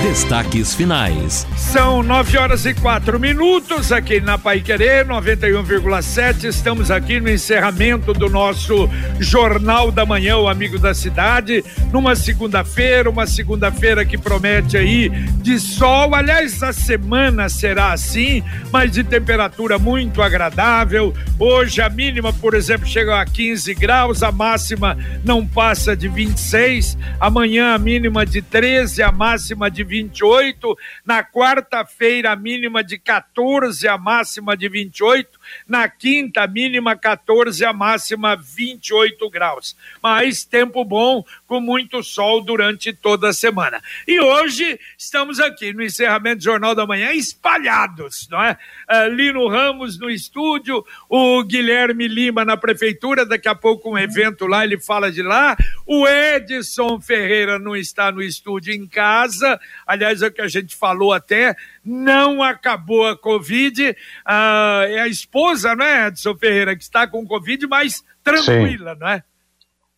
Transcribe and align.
Destaques 0.00 0.74
finais. 0.74 1.46
São 1.56 2.02
nove 2.02 2.36
horas 2.36 2.66
e 2.66 2.74
quatro 2.74 3.20
minutos 3.20 3.92
aqui 3.92 4.20
na 4.20 4.36
Pai 4.36 4.60
Querer 4.60 5.06
91,7. 5.06 6.44
Estamos 6.44 6.90
aqui 6.90 7.20
no 7.20 7.30
encerramento 7.30 8.12
do 8.12 8.28
nosso 8.28 8.88
Jornal 9.20 9.92
da 9.92 10.04
Manhã, 10.04 10.36
o 10.38 10.48
Amigo 10.48 10.78
da 10.78 10.92
Cidade, 10.92 11.64
numa 11.92 12.16
segunda-feira, 12.16 13.08
uma 13.08 13.26
segunda-feira 13.26 14.04
que 14.04 14.18
promete 14.18 14.76
aí 14.76 15.08
de 15.08 15.60
sol. 15.60 16.14
Aliás, 16.14 16.62
a 16.62 16.72
semana 16.72 17.48
será 17.48 17.92
assim, 17.92 18.42
mas 18.72 18.92
de 18.92 19.04
temperatura 19.04 19.78
muito 19.78 20.20
agradável. 20.20 21.14
Hoje 21.38 21.80
a 21.80 21.88
mínima, 21.88 22.32
por 22.32 22.54
exemplo, 22.54 22.86
chega 22.86 23.20
a 23.20 23.24
15 23.24 23.74
graus, 23.74 24.22
a 24.22 24.32
máxima 24.32 24.96
não 25.24 25.46
passa 25.46 25.96
de 25.96 26.08
26. 26.08 26.98
Amanhã 27.20 27.74
a 27.74 27.78
mínima 27.78 28.26
de 28.26 28.42
13, 28.42 29.02
a 29.02 29.12
máxima 29.12 29.70
de 29.70 29.81
28. 29.84 30.76
Na 31.04 31.22
quarta-feira, 31.24 32.32
a 32.32 32.36
mínima 32.36 32.82
de 32.82 32.98
14, 32.98 33.86
a 33.88 33.98
máxima 33.98 34.56
de 34.56 34.68
28. 34.68 35.40
Na 35.66 35.88
quinta, 35.88 36.46
mínima 36.46 36.96
14, 36.96 37.64
a 37.64 37.72
máxima 37.72 38.36
28 38.36 39.30
graus. 39.30 39.76
Mas 40.02 40.44
tempo 40.44 40.84
bom, 40.84 41.24
com 41.46 41.60
muito 41.60 42.02
sol 42.02 42.42
durante 42.42 42.92
toda 42.92 43.28
a 43.28 43.32
semana. 43.32 43.82
E 44.06 44.20
hoje 44.20 44.78
estamos 44.96 45.40
aqui 45.40 45.72
no 45.72 45.82
encerramento 45.82 46.38
do 46.38 46.44
Jornal 46.44 46.74
da 46.74 46.86
Manhã, 46.86 47.12
espalhados, 47.12 48.28
não 48.30 48.42
é? 48.42 48.56
Uh, 48.90 49.08
Lino 49.08 49.48
Ramos 49.48 49.98
no 49.98 50.10
estúdio, 50.10 50.84
o 51.08 51.42
Guilherme 51.44 52.08
Lima 52.08 52.44
na 52.44 52.56
prefeitura, 52.56 53.26
daqui 53.26 53.48
a 53.48 53.54
pouco 53.54 53.90
um 53.90 53.98
evento 53.98 54.46
lá, 54.46 54.64
ele 54.64 54.78
fala 54.78 55.10
de 55.10 55.22
lá. 55.22 55.56
O 55.86 56.06
Edson 56.06 57.00
Ferreira 57.00 57.58
não 57.58 57.76
está 57.76 58.10
no 58.10 58.22
estúdio 58.22 58.74
em 58.74 58.86
casa, 58.86 59.60
aliás, 59.86 60.22
é 60.22 60.26
o 60.26 60.32
que 60.32 60.40
a 60.40 60.48
gente 60.48 60.74
falou 60.74 61.12
até, 61.12 61.56
não 61.84 62.42
acabou 62.42 63.06
a 63.06 63.16
Covid. 63.16 63.96
Ah, 64.24 64.84
é 64.86 65.00
a 65.00 65.08
esposa, 65.08 65.74
não 65.74 65.84
é, 65.84 66.08
Edson 66.08 66.36
Ferreira, 66.36 66.76
que 66.76 66.82
está 66.82 67.06
com 67.06 67.26
Covid, 67.26 67.66
mas 67.66 68.04
tranquila, 68.22 68.94
Sim. 68.94 69.00
não 69.00 69.08
é? 69.08 69.24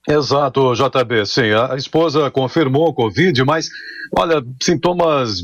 Exato, 0.06 0.74
JB. 0.74 1.24
Sim, 1.24 1.52
a 1.52 1.76
esposa 1.76 2.30
confirmou 2.30 2.92
Covid, 2.92 3.42
mas, 3.42 3.70
olha, 4.14 4.44
sintomas, 4.62 5.38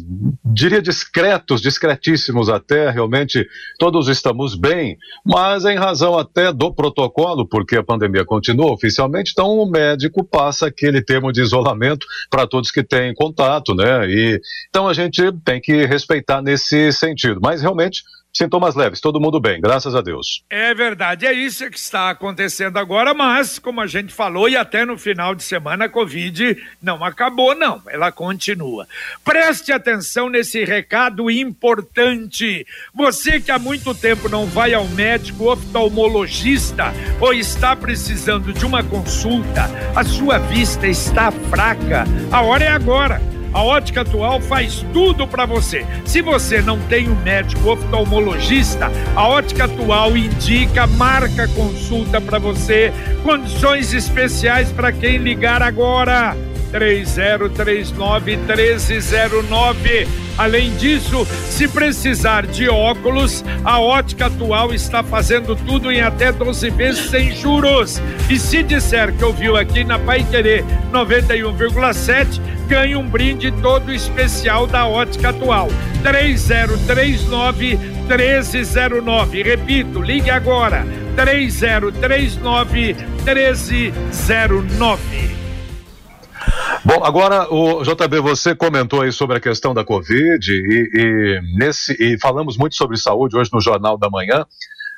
diria 0.44 0.82
discretos, 0.82 1.62
discretíssimos 1.62 2.50
até, 2.50 2.90
realmente 2.90 3.46
todos 3.78 4.06
estamos 4.08 4.54
bem, 4.54 4.98
mas 5.24 5.64
em 5.64 5.78
razão 5.78 6.18
até 6.18 6.52
do 6.52 6.74
protocolo, 6.74 7.48
porque 7.48 7.76
a 7.76 7.82
pandemia 7.82 8.22
continua 8.22 8.70
oficialmente, 8.70 9.30
então 9.32 9.58
o 9.58 9.70
médico 9.70 10.22
passa 10.22 10.66
aquele 10.66 11.00
termo 11.00 11.32
de 11.32 11.40
isolamento 11.40 12.06
para 12.28 12.46
todos 12.46 12.70
que 12.70 12.82
têm 12.82 13.14
contato, 13.14 13.74
né? 13.74 14.06
E, 14.10 14.38
então 14.68 14.86
a 14.86 14.92
gente 14.92 15.22
tem 15.42 15.58
que 15.58 15.86
respeitar 15.86 16.42
nesse 16.42 16.92
sentido, 16.92 17.40
mas 17.42 17.62
realmente 17.62 18.02
Sintomas 18.32 18.76
leves, 18.76 19.00
todo 19.00 19.20
mundo 19.20 19.40
bem, 19.40 19.60
graças 19.60 19.94
a 19.94 20.00
Deus. 20.00 20.44
É 20.48 20.72
verdade, 20.72 21.26
é 21.26 21.32
isso 21.32 21.68
que 21.68 21.76
está 21.76 22.10
acontecendo 22.10 22.78
agora, 22.78 23.12
mas, 23.12 23.58
como 23.58 23.80
a 23.80 23.86
gente 23.86 24.12
falou, 24.12 24.48
e 24.48 24.56
até 24.56 24.84
no 24.84 24.96
final 24.96 25.34
de 25.34 25.42
semana, 25.42 25.86
a 25.86 25.88
Covid 25.88 26.56
não 26.80 27.04
acabou, 27.04 27.56
não, 27.56 27.82
ela 27.88 28.12
continua. 28.12 28.86
Preste 29.24 29.72
atenção 29.72 30.28
nesse 30.28 30.64
recado 30.64 31.28
importante. 31.30 32.64
Você 32.94 33.40
que 33.40 33.50
há 33.50 33.58
muito 33.58 33.94
tempo 33.94 34.28
não 34.28 34.46
vai 34.46 34.74
ao 34.74 34.86
médico 34.86 35.50
oftalmologista 35.50 36.92
ou 37.20 37.34
está 37.34 37.74
precisando 37.74 38.52
de 38.52 38.64
uma 38.64 38.84
consulta, 38.84 39.68
a 39.94 40.04
sua 40.04 40.38
vista 40.38 40.86
está 40.86 41.32
fraca, 41.32 42.04
a 42.30 42.42
hora 42.42 42.64
é 42.64 42.68
agora. 42.68 43.39
A 43.52 43.62
Ótica 43.62 44.02
Atual 44.02 44.40
faz 44.40 44.84
tudo 44.92 45.26
para 45.26 45.44
você. 45.44 45.84
Se 46.04 46.22
você 46.22 46.62
não 46.62 46.78
tem 46.82 47.08
um 47.08 47.16
médico 47.16 47.70
oftalmologista, 47.70 48.90
a 49.16 49.26
Ótica 49.26 49.64
Atual 49.64 50.16
indica, 50.16 50.86
marca 50.86 51.48
consulta 51.48 52.20
para 52.20 52.38
você, 52.38 52.92
condições 53.22 53.92
especiais 53.92 54.70
para 54.70 54.92
quem 54.92 55.18
ligar 55.18 55.62
agora. 55.62 56.36
3039 56.70 58.36
1309. 58.36 60.08
Além 60.38 60.74
disso, 60.76 61.26
se 61.48 61.68
precisar 61.68 62.46
de 62.46 62.68
óculos, 62.68 63.44
a 63.64 63.78
Ótica 63.80 64.26
Atual 64.26 64.72
está 64.72 65.02
fazendo 65.02 65.54
tudo 65.54 65.92
em 65.92 66.00
até 66.00 66.32
12 66.32 66.70
vezes 66.70 67.10
sem 67.10 67.32
juros. 67.32 68.00
E 68.28 68.38
se 68.38 68.62
disser 68.62 69.12
que 69.12 69.24
ouviu 69.24 69.56
aqui 69.56 69.84
na 69.84 69.98
Pai 69.98 70.24
Querer 70.30 70.64
91,7, 70.92 72.40
ganhe 72.70 72.94
um 72.94 73.06
brinde 73.06 73.50
todo 73.60 73.92
especial 73.92 74.64
da 74.64 74.86
Ótica 74.86 75.30
Atual. 75.30 75.66
3039 76.04 77.76
1309. 77.76 79.42
Repito, 79.42 80.00
ligue 80.00 80.30
agora. 80.30 80.86
3039 81.16 82.94
1309. 83.24 85.40
Bom, 86.84 87.02
agora 87.04 87.52
o 87.52 87.82
JB, 87.82 88.20
você 88.20 88.54
comentou 88.54 89.00
aí 89.02 89.10
sobre 89.10 89.36
a 89.36 89.40
questão 89.40 89.74
da 89.74 89.84
Covid 89.84 90.48
e, 90.50 90.90
e, 90.94 91.40
nesse, 91.58 91.96
e 92.00 92.16
falamos 92.20 92.56
muito 92.56 92.76
sobre 92.76 92.96
saúde 92.96 93.36
hoje 93.36 93.50
no 93.52 93.60
Jornal 93.60 93.98
da 93.98 94.08
Manhã. 94.08 94.46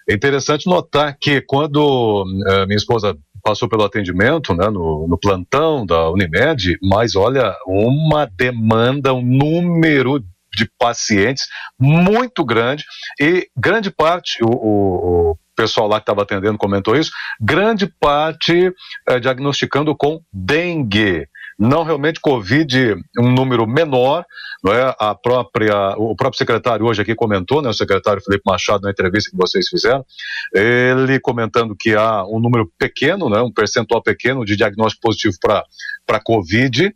É 0.07 0.13
interessante 0.13 0.67
notar 0.67 1.17
que 1.19 1.41
quando 1.41 2.23
uh, 2.23 2.67
minha 2.67 2.77
esposa 2.77 3.17
passou 3.43 3.69
pelo 3.69 3.85
atendimento 3.85 4.55
né, 4.55 4.69
no, 4.69 5.07
no, 5.09 5.19
plantão 5.19 5.85
da 5.85 6.11
Unimed, 6.11 6.79
mas 6.83 7.17
olha, 7.17 7.55
uma 7.67 8.27
demanda, 8.27 9.13
um 9.13 9.23
número 9.23 10.21
de 10.55 10.71
pacientes 10.79 11.45
muito 11.79 12.45
grande. 12.45 12.85
E 13.21 13.49
grande 13.57 13.91
parte, 13.91 14.43
o, 14.43 14.49
o, 14.49 15.31
o 15.31 15.39
pessoal 15.57 15.89
lá 15.89 15.97
que 15.97 16.03
estava 16.03 16.23
atendendo 16.23 16.59
comentou 16.59 16.97
isso, 16.97 17.11
grande 17.41 17.87
parte 18.01 18.73
é, 19.09 19.21
diagnosticando 19.21 19.95
com 19.97 20.21
dengue 20.33 21.27
não 21.59 21.85
realmente 21.85 22.21
Covid 22.21 22.97
um 23.19 23.31
número 23.33 23.67
menor, 23.67 24.25
não 24.63 24.73
é? 24.73 24.95
A 24.99 25.15
própria, 25.15 25.95
o 25.97 26.15
próprio 26.15 26.39
secretário 26.39 26.87
hoje 26.87 27.03
aqui 27.03 27.15
comentou, 27.15 27.61
né? 27.61 27.69
O 27.69 27.75
secretário 27.75 28.23
Felipe 28.23 28.43
Machado 28.47 28.83
na 28.83 28.91
entrevista 28.91 29.31
que 29.31 29.37
vocês 29.37 29.69
fizeram, 29.69 30.05
ele 30.55 31.19
comentando 31.21 31.77
que 31.79 31.95
há 31.95 32.25
um 32.25 32.41
número 32.41 32.71
pequeno, 32.79 33.29
né? 33.29 33.41
Um 33.41 33.53
percentual 33.53 34.03
pequeno 34.03 34.45
de 34.45 34.57
diagnóstico 34.57 35.03
positivo 35.03 35.37
para 35.41 35.65
para 36.07 36.21
Covid, 36.21 36.95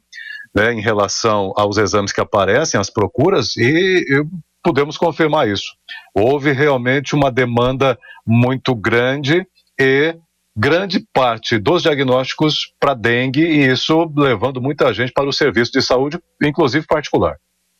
né? 0.54 0.72
Em 0.72 0.80
relação 0.80 1.52
aos 1.56 1.76
exames 1.76 2.12
que 2.12 2.20
aparecem, 2.20 2.80
as 2.80 2.90
procuras 2.90 3.56
e, 3.56 4.04
e 4.08 4.24
podemos 4.62 4.96
confirmar 4.96 5.48
isso. 5.48 5.74
Houve 6.14 6.52
realmente 6.52 7.14
uma 7.14 7.30
demanda 7.30 7.98
muito 8.26 8.74
grande 8.74 9.46
e 9.78 10.16
grande 10.56 11.04
parte 11.12 11.58
dos 11.58 11.82
diagnósticos 11.82 12.72
para 12.80 12.94
dengue 12.94 13.42
e 13.42 13.66
isso 13.66 14.10
levando 14.16 14.60
muita 14.60 14.92
gente 14.94 15.12
para 15.12 15.28
o 15.28 15.32
serviço 15.32 15.72
de 15.72 15.82
saúde, 15.82 16.18
inclusive 16.42 16.86
particular. 16.86 17.36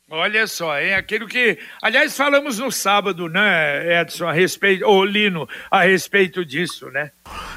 Olha 0.09 0.47
só, 0.47 0.76
é 0.76 0.94
aquilo 0.94 1.26
que, 1.26 1.59
aliás, 1.82 2.16
falamos 2.16 2.60
no 2.60 2.70
sábado, 2.70 3.28
né, 3.28 4.00
Edson, 4.00 4.28
a 4.28 4.32
respeito, 4.32 4.87
ou 4.87 5.04
Lino, 5.04 5.48
a 5.69 5.82
respeito 5.82 6.44
disso, 6.44 6.88
né? 6.91 7.10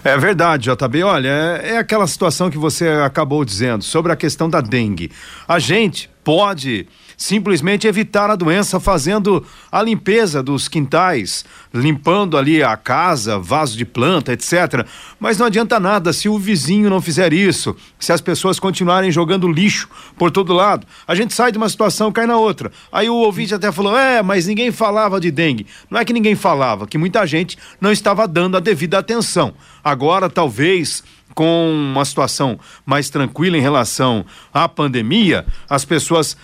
É 0.04 0.18
verdade, 0.18 0.68
JB. 0.72 1.04
Olha, 1.04 1.30
é, 1.30 1.74
é 1.74 1.78
aquela 1.78 2.08
situação 2.08 2.50
que 2.50 2.58
você 2.58 2.88
acabou 2.88 3.46
dizendo 3.46 3.84
sobre 3.84 4.12
a 4.12 4.16
questão 4.16 4.50
da 4.50 4.62
dengue. 4.62 5.12
A 5.48 5.60
gente 5.60 6.10
pode 6.24 6.88
simplesmente 7.20 7.86
evitar 7.86 8.32
a 8.32 8.36
doença 8.36 8.80
fazendo 8.80 9.46
a 9.70 9.84
limpeza 9.84 10.42
dos 10.42 10.70
quintais, 10.70 11.44
limpando 11.74 12.38
ali 12.38 12.64
a 12.64 12.78
casa, 12.78 13.38
vaso 13.38 13.78
de 13.78 13.84
planta, 13.84 14.32
etc. 14.32 14.88
Mas 15.20 15.38
não 15.38 15.46
adianta 15.46 15.82
nada 15.82 16.14
se 16.14 16.30
o 16.30 16.40
vizinho 16.40 16.90
não 16.90 17.02
fizer 17.02 17.34
isso, 17.34 17.76
se 18.00 18.14
as 18.14 18.22
pessoas 18.22 18.58
continuarem 18.58 19.12
jogando 19.12 19.52
lixo 19.52 19.90
por 20.18 20.32
todo 20.32 20.54
lado. 20.54 20.88
A 21.06 21.14
gente 21.14 21.34
sai 21.34 21.52
de 21.52 21.58
uma 21.58 21.68
situação, 21.68 22.10
cai 22.10 22.26
na 22.26 22.38
outra. 22.38 22.72
Aí 22.90 23.10
o 23.10 23.16
ouvinte 23.16 23.54
até 23.54 23.70
falou: 23.70 23.98
é, 23.98 24.24
mas 24.24 24.48
ninguém 24.48 24.72
falava 24.72 25.20
de 25.20 25.30
dengue. 25.30 25.68
Não 25.90 26.00
é 26.00 26.06
que 26.06 26.14
ninguém 26.14 26.36
falava, 26.36 26.88
que 26.88 26.98
muita 26.98 27.28
gente 27.28 27.58
não 27.82 27.92
estava 27.92 28.26
dando 28.30 28.56
a 28.56 28.62
devida 28.62 28.98
atenção. 28.98 29.54
Agora, 29.84 30.30
talvez 30.30 31.04
com 31.36 31.70
uma 31.94 32.06
situação 32.06 32.58
mais 32.86 33.10
tranquila 33.10 33.58
em 33.58 33.62
relação 33.62 34.26
à 34.54 34.68
pandemia, 34.70 35.46
as 35.70 35.84
pessoas 35.84 36.36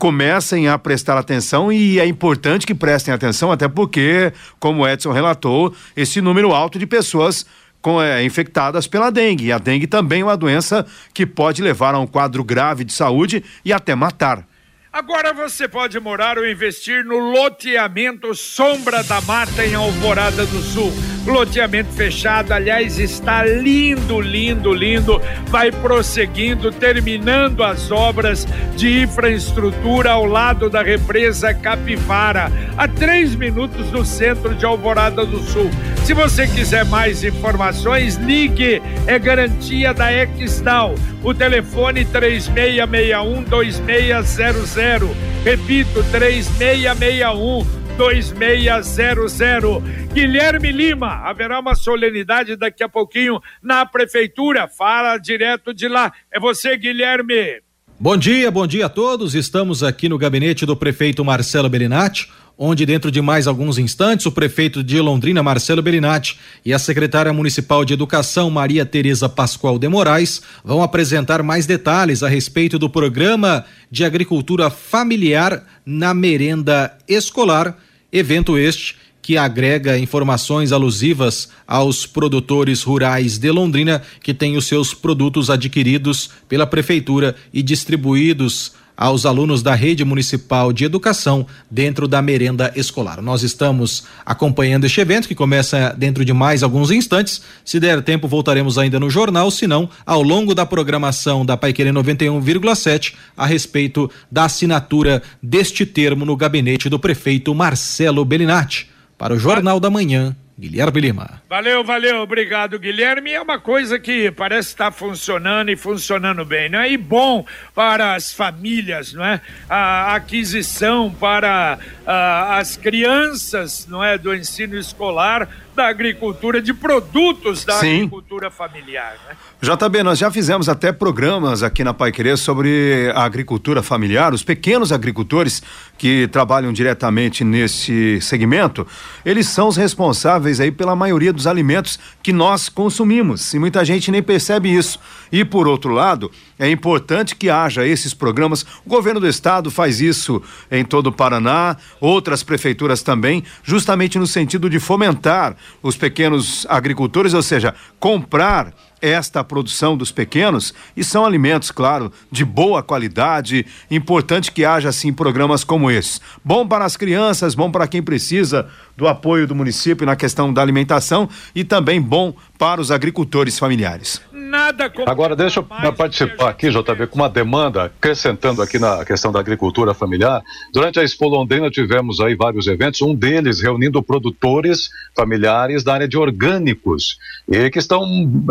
comecem 0.00 0.66
a 0.66 0.78
prestar 0.78 1.18
atenção 1.18 1.70
e 1.70 2.00
é 2.00 2.06
importante 2.06 2.66
que 2.66 2.74
prestem 2.74 3.12
atenção, 3.12 3.52
até 3.52 3.68
porque, 3.68 4.32
como 4.58 4.82
o 4.82 4.88
Edson 4.88 5.12
relatou, 5.12 5.74
esse 5.94 6.22
número 6.22 6.52
alto 6.52 6.78
de 6.78 6.86
pessoas 6.86 7.44
com, 7.82 8.00
é, 8.00 8.24
infectadas 8.24 8.86
pela 8.86 9.10
dengue. 9.10 9.44
E 9.44 9.52
a 9.52 9.58
dengue 9.58 9.86
também 9.86 10.22
é 10.22 10.24
uma 10.24 10.38
doença 10.38 10.86
que 11.12 11.26
pode 11.26 11.60
levar 11.60 11.94
a 11.94 11.98
um 11.98 12.06
quadro 12.06 12.42
grave 12.42 12.82
de 12.82 12.94
saúde 12.94 13.44
e 13.62 13.74
até 13.74 13.94
matar. 13.94 14.48
Agora 14.90 15.34
você 15.34 15.68
pode 15.68 16.00
morar 16.00 16.38
ou 16.38 16.48
investir 16.48 17.04
no 17.04 17.18
loteamento 17.18 18.34
Sombra 18.34 19.04
da 19.04 19.20
Mata 19.20 19.64
em 19.64 19.74
Alvorada 19.74 20.46
do 20.46 20.62
Sul 20.62 20.92
loteamento 21.26 21.92
fechado, 21.92 22.52
aliás, 22.52 22.98
está 22.98 23.44
lindo, 23.44 24.20
lindo, 24.20 24.72
lindo. 24.72 25.20
Vai 25.48 25.70
prosseguindo, 25.70 26.72
terminando 26.72 27.62
as 27.62 27.90
obras 27.90 28.46
de 28.76 29.02
infraestrutura 29.02 30.12
ao 30.12 30.24
lado 30.24 30.70
da 30.70 30.82
represa 30.82 31.52
Capivara, 31.52 32.50
a 32.76 32.88
três 32.88 33.34
minutos 33.34 33.90
do 33.90 34.04
centro 34.04 34.54
de 34.54 34.64
Alvorada 34.64 35.24
do 35.24 35.40
Sul. 35.40 35.70
Se 36.04 36.14
você 36.14 36.46
quiser 36.46 36.84
mais 36.86 37.22
informações, 37.22 38.16
ligue, 38.16 38.82
é 39.06 39.18
garantia 39.18 39.92
da 39.92 40.10
Exdal. 40.12 40.94
O 41.22 41.34
telefone 41.34 42.04
3661 42.04 43.42
2600. 43.42 45.10
Repito, 45.44 46.02
3661 46.10 47.79
2600. 48.00 49.82
Guilherme 50.14 50.72
Lima, 50.72 51.16
haverá 51.28 51.60
uma 51.60 51.74
solenidade 51.74 52.56
daqui 52.56 52.82
a 52.82 52.88
pouquinho 52.88 53.38
na 53.62 53.84
prefeitura. 53.84 54.66
Fala 54.66 55.18
direto 55.18 55.74
de 55.74 55.86
lá. 55.86 56.10
É 56.32 56.40
você, 56.40 56.78
Guilherme. 56.78 57.60
Bom 57.98 58.16
dia, 58.16 58.50
bom 58.50 58.66
dia 58.66 58.86
a 58.86 58.88
todos. 58.88 59.34
Estamos 59.34 59.82
aqui 59.82 60.08
no 60.08 60.16
gabinete 60.16 60.64
do 60.64 60.74
prefeito 60.74 61.22
Marcelo 61.22 61.68
Belinati, 61.68 62.30
onde 62.56 62.86
dentro 62.86 63.10
de 63.10 63.20
mais 63.20 63.46
alguns 63.46 63.76
instantes 63.76 64.24
o 64.24 64.32
prefeito 64.32 64.82
de 64.82 64.98
Londrina, 64.98 65.42
Marcelo 65.42 65.82
Belinati, 65.82 66.38
e 66.64 66.72
a 66.72 66.78
secretária 66.78 67.34
municipal 67.34 67.84
de 67.84 67.92
Educação, 67.92 68.48
Maria 68.48 68.86
Tereza 68.86 69.28
Pascoal 69.28 69.78
de 69.78 69.86
Moraes, 69.88 70.40
vão 70.64 70.82
apresentar 70.82 71.42
mais 71.42 71.66
detalhes 71.66 72.22
a 72.22 72.30
respeito 72.30 72.78
do 72.78 72.88
programa 72.88 73.66
de 73.90 74.06
agricultura 74.06 74.70
familiar 74.70 75.66
na 75.84 76.14
merenda 76.14 76.96
escolar 77.06 77.76
Evento 78.12 78.58
este 78.58 78.96
que 79.22 79.36
agrega 79.36 79.98
informações 79.98 80.72
alusivas 80.72 81.50
aos 81.66 82.06
produtores 82.06 82.82
rurais 82.82 83.38
de 83.38 83.50
Londrina 83.50 84.02
que 84.22 84.32
têm 84.32 84.56
os 84.56 84.66
seus 84.66 84.94
produtos 84.94 85.50
adquiridos 85.50 86.30
pela 86.48 86.66
prefeitura 86.66 87.36
e 87.52 87.62
distribuídos 87.62 88.72
aos 89.00 89.24
alunos 89.24 89.62
da 89.62 89.74
rede 89.74 90.04
municipal 90.04 90.74
de 90.74 90.84
educação 90.84 91.46
dentro 91.70 92.06
da 92.06 92.20
merenda 92.20 92.70
escolar. 92.76 93.22
Nós 93.22 93.42
estamos 93.42 94.04
acompanhando 94.26 94.84
este 94.84 95.00
evento 95.00 95.26
que 95.26 95.34
começa 95.34 95.96
dentro 95.96 96.22
de 96.22 96.34
mais 96.34 96.62
alguns 96.62 96.90
instantes. 96.90 97.40
Se 97.64 97.80
der 97.80 98.02
tempo, 98.02 98.28
voltaremos 98.28 98.76
ainda 98.76 99.00
no 99.00 99.08
jornal, 99.08 99.50
se 99.50 99.66
não, 99.66 99.88
ao 100.04 100.20
longo 100.20 100.54
da 100.54 100.66
programação 100.66 101.46
da 101.46 101.56
Paiquerê 101.56 101.90
91,7 101.90 103.14
a 103.34 103.46
respeito 103.46 104.10
da 104.30 104.44
assinatura 104.44 105.22
deste 105.42 105.86
termo 105.86 106.26
no 106.26 106.36
gabinete 106.36 106.90
do 106.90 106.98
prefeito 106.98 107.54
Marcelo 107.54 108.22
Bellinati. 108.22 108.90
Para 109.16 109.32
o 109.32 109.38
Jornal 109.38 109.80
da 109.80 109.88
Manhã, 109.88 110.36
Guilherme 110.60 111.00
Lima. 111.00 111.42
Valeu, 111.48 111.82
valeu, 111.82 112.20
obrigado, 112.20 112.78
Guilherme. 112.78 113.32
É 113.32 113.40
uma 113.40 113.58
coisa 113.58 113.98
que 113.98 114.30
parece 114.30 114.68
estar 114.68 114.90
funcionando 114.90 115.70
e 115.70 115.76
funcionando 115.76 116.44
bem, 116.44 116.68
não 116.68 116.80
é? 116.80 116.92
E 116.92 116.98
bom 116.98 117.46
para 117.74 118.14
as 118.14 118.30
famílias, 118.30 119.14
não 119.14 119.24
é? 119.24 119.40
A 119.70 120.14
aquisição 120.14 121.10
para 121.10 121.78
a, 122.06 122.58
as 122.58 122.76
crianças, 122.76 123.86
não 123.86 124.04
é? 124.04 124.18
Do 124.18 124.34
ensino 124.34 124.76
escolar 124.76 125.48
da 125.74 125.88
agricultura, 125.88 126.60
de 126.60 126.74
produtos 126.74 127.64
da 127.64 127.74
Sim. 127.74 127.96
agricultura 127.96 128.50
familiar. 128.50 129.16
Né? 129.28 129.36
JB, 129.62 130.02
nós 130.02 130.18
já 130.18 130.30
fizemos 130.30 130.68
até 130.68 130.92
programas 130.92 131.62
aqui 131.62 131.84
na 131.84 131.94
Pai 131.94 132.12
Querer 132.12 132.36
sobre 132.36 133.10
a 133.14 133.24
agricultura 133.24 133.82
familiar, 133.82 134.32
os 134.32 134.42
pequenos 134.42 134.92
agricultores 134.92 135.62
que 135.96 136.28
trabalham 136.28 136.72
diretamente 136.72 137.44
nesse 137.44 138.20
segmento, 138.20 138.86
eles 139.24 139.46
são 139.48 139.68
os 139.68 139.76
responsáveis 139.76 140.60
aí 140.60 140.70
pela 140.70 140.96
maioria 140.96 141.32
dos 141.32 141.46
alimentos 141.46 141.98
que 142.22 142.32
nós 142.32 142.68
consumimos, 142.68 143.52
e 143.52 143.58
muita 143.58 143.84
gente 143.84 144.10
nem 144.10 144.22
percebe 144.22 144.74
isso. 144.74 144.98
E 145.30 145.44
por 145.44 145.68
outro 145.68 145.92
lado, 145.92 146.30
é 146.58 146.68
importante 146.70 147.36
que 147.36 147.48
haja 147.48 147.86
esses 147.86 148.12
programas. 148.12 148.62
O 148.84 148.88
governo 148.88 149.20
do 149.20 149.28
estado 149.28 149.70
faz 149.70 150.00
isso 150.00 150.42
em 150.70 150.84
todo 150.84 151.08
o 151.08 151.12
Paraná, 151.12 151.76
outras 152.00 152.42
prefeituras 152.42 153.02
também, 153.02 153.44
justamente 153.62 154.18
no 154.18 154.26
sentido 154.26 154.68
de 154.68 154.80
fomentar 154.80 155.56
os 155.82 155.96
pequenos 155.96 156.66
agricultores, 156.68 157.34
ou 157.34 157.42
seja, 157.42 157.74
comprar 157.98 158.72
esta 159.00 159.42
produção 159.42 159.96
dos 159.96 160.12
pequenos 160.12 160.74
e 160.96 161.02
são 161.02 161.24
alimentos, 161.24 161.70
claro, 161.70 162.12
de 162.30 162.44
boa 162.44 162.82
qualidade. 162.82 163.66
Importante 163.90 164.52
que 164.52 164.64
haja 164.64 164.90
assim 164.90 165.12
programas 165.12 165.64
como 165.64 165.90
esses. 165.90 166.20
Bom 166.44 166.66
para 166.66 166.84
as 166.84 166.96
crianças, 166.96 167.54
bom 167.54 167.70
para 167.70 167.88
quem 167.88 168.02
precisa 168.02 168.68
do 168.96 169.08
apoio 169.08 169.46
do 169.46 169.54
município 169.54 170.06
na 170.06 170.16
questão 170.16 170.52
da 170.52 170.60
alimentação 170.60 171.28
e 171.54 171.64
também 171.64 172.00
bom 172.00 172.34
para 172.58 172.80
os 172.80 172.90
agricultores 172.90 173.58
familiares. 173.58 174.20
Nada 174.50 174.90
como 174.90 175.08
Agora 175.08 175.36
deixa 175.36 175.60
eu 175.60 175.92
participar 175.92 176.48
aqui, 176.48 176.70
JB, 176.70 177.06
com 177.06 177.20
uma 177.20 177.28
demanda, 177.28 177.84
acrescentando 177.84 178.60
aqui 178.60 178.80
na 178.80 179.04
questão 179.04 179.30
da 179.30 179.38
agricultura 179.38 179.94
familiar. 179.94 180.42
Durante 180.72 180.98
a 180.98 181.04
Expo 181.04 181.28
Londrina 181.28 181.70
tivemos 181.70 182.20
aí 182.20 182.34
vários 182.34 182.66
eventos, 182.66 183.00
um 183.00 183.14
deles 183.14 183.60
reunindo 183.60 184.02
produtores 184.02 184.90
familiares 185.14 185.84
da 185.84 185.94
área 185.94 186.08
de 186.08 186.18
orgânicos 186.18 187.16
e 187.48 187.70
que 187.70 187.78
estão 187.78 188.04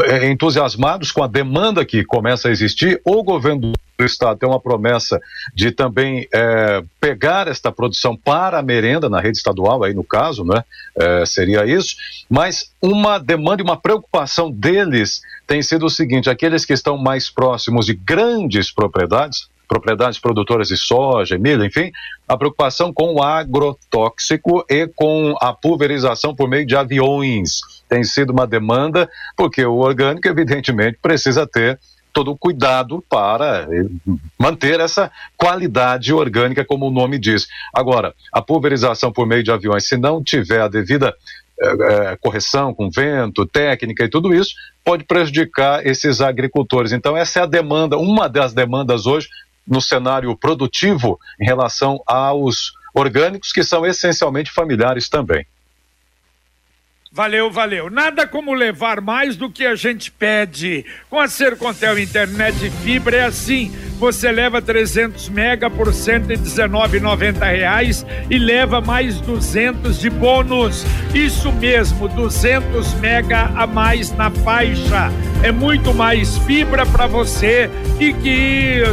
é, 0.05 0.31
entusiasmados 0.31 1.11
com 1.11 1.21
a 1.21 1.27
demanda 1.27 1.83
que 1.83 2.05
começa 2.05 2.47
a 2.47 2.51
existir. 2.51 3.01
O 3.03 3.21
governo 3.21 3.73
do 3.99 4.05
Estado 4.05 4.39
tem 4.39 4.47
uma 4.47 4.59
promessa 4.59 5.19
de 5.53 5.71
também 5.71 6.27
é, 6.33 6.81
pegar 7.01 7.47
esta 7.47 7.71
produção 7.71 8.15
para 8.15 8.57
a 8.57 8.63
merenda 8.63 9.09
na 9.09 9.19
rede 9.19 9.37
estadual, 9.37 9.83
aí 9.83 9.93
no 9.93 10.03
caso, 10.03 10.45
né? 10.45 10.63
É, 10.97 11.25
seria 11.25 11.65
isso. 11.65 11.95
Mas 12.29 12.71
uma 12.81 13.19
demanda 13.19 13.61
e 13.61 13.65
uma 13.65 13.77
preocupação 13.77 14.49
deles 14.49 15.21
tem 15.45 15.61
sido 15.61 15.85
o 15.85 15.89
seguinte: 15.89 16.29
aqueles 16.29 16.63
que 16.63 16.73
estão 16.73 16.97
mais 16.97 17.29
próximos 17.29 17.85
de 17.85 17.93
grandes 17.93 18.71
propriedades, 18.71 19.49
propriedades 19.67 20.17
produtoras 20.17 20.69
de 20.69 20.77
soja, 20.77 21.37
milho, 21.37 21.65
enfim, 21.65 21.91
a 22.27 22.37
preocupação 22.37 22.93
com 22.93 23.15
o 23.15 23.23
agrotóxico 23.23 24.65
e 24.69 24.87
com 24.87 25.35
a 25.41 25.53
pulverização 25.53 26.33
por 26.33 26.49
meio 26.49 26.65
de 26.65 26.75
aviões 26.75 27.59
tem 27.89 28.03
sido 28.03 28.31
uma 28.31 28.45
demanda, 28.45 29.09
porque 29.35 29.65
o 29.65 29.77
orgânico, 29.77 30.27
evidentemente, 30.27 30.99
precisa 31.01 31.47
ter 31.47 31.79
todo 32.19 32.31
o 32.31 32.37
cuidado 32.37 33.01
para 33.09 33.65
eh, 33.71 33.85
manter 34.37 34.81
essa 34.81 35.09
qualidade 35.37 36.13
orgânica, 36.13 36.65
como 36.65 36.85
o 36.85 36.91
nome 36.91 37.17
diz. 37.17 37.47
Agora, 37.73 38.13
a 38.33 38.41
pulverização 38.41 39.09
por 39.09 39.25
meio 39.25 39.41
de 39.41 39.51
aviões, 39.51 39.87
se 39.87 39.95
não 39.95 40.21
tiver 40.21 40.59
a 40.59 40.67
devida 40.67 41.15
é, 41.61 42.17
correção 42.17 42.73
com 42.73 42.89
vento, 42.89 43.45
técnica 43.45 44.03
e 44.03 44.09
tudo 44.09 44.33
isso, 44.33 44.53
pode 44.83 45.05
prejudicar 45.05 45.85
esses 45.87 46.19
agricultores. 46.19 46.91
Então, 46.91 47.15
essa 47.15 47.39
é 47.39 47.43
a 47.43 47.45
demanda, 47.45 47.97
uma 47.97 48.27
das 48.27 48.53
demandas 48.53 49.05
hoje 49.05 49.29
no 49.65 49.81
cenário 49.81 50.35
produtivo 50.35 51.17
em 51.39 51.45
relação 51.45 52.01
aos 52.05 52.73
orgânicos, 52.93 53.53
que 53.53 53.63
são 53.63 53.85
essencialmente 53.85 54.51
familiares 54.51 55.07
também. 55.07 55.45
Valeu, 57.11 57.49
valeu. 57.49 57.89
Nada 57.89 58.27
como 58.27 58.53
levar 58.53 59.01
mais 59.01 59.35
do 59.35 59.49
que 59.49 59.65
a 59.65 59.73
gente 59.75 60.11
pede. 60.11 60.85
Com 61.09 61.19
a 61.19 61.27
Sercontel 61.27 61.97
Internet 61.97 62.63
e 62.63 62.69
Fibra 62.69 63.17
é 63.17 63.23
assim. 63.25 63.71
Você 63.97 64.31
leva 64.31 64.61
300 64.61 65.27
mega 65.27 65.71
por 65.71 65.87
119,90 65.87 67.39
reais 67.41 68.05
e 68.29 68.37
leva 68.37 68.79
mais 68.79 69.19
200 69.21 69.99
de 69.99 70.09
bônus. 70.09 70.85
Isso 71.13 71.51
mesmo, 71.51 72.07
200 72.07 72.93
mega 72.99 73.51
a 73.55 73.65
mais 73.65 74.15
na 74.15 74.29
faixa. 74.29 75.11
É 75.43 75.51
muito 75.51 75.93
mais 75.93 76.37
fibra 76.39 76.85
para 76.85 77.07
você 77.07 77.69
e 77.99 78.13
que 78.13 78.83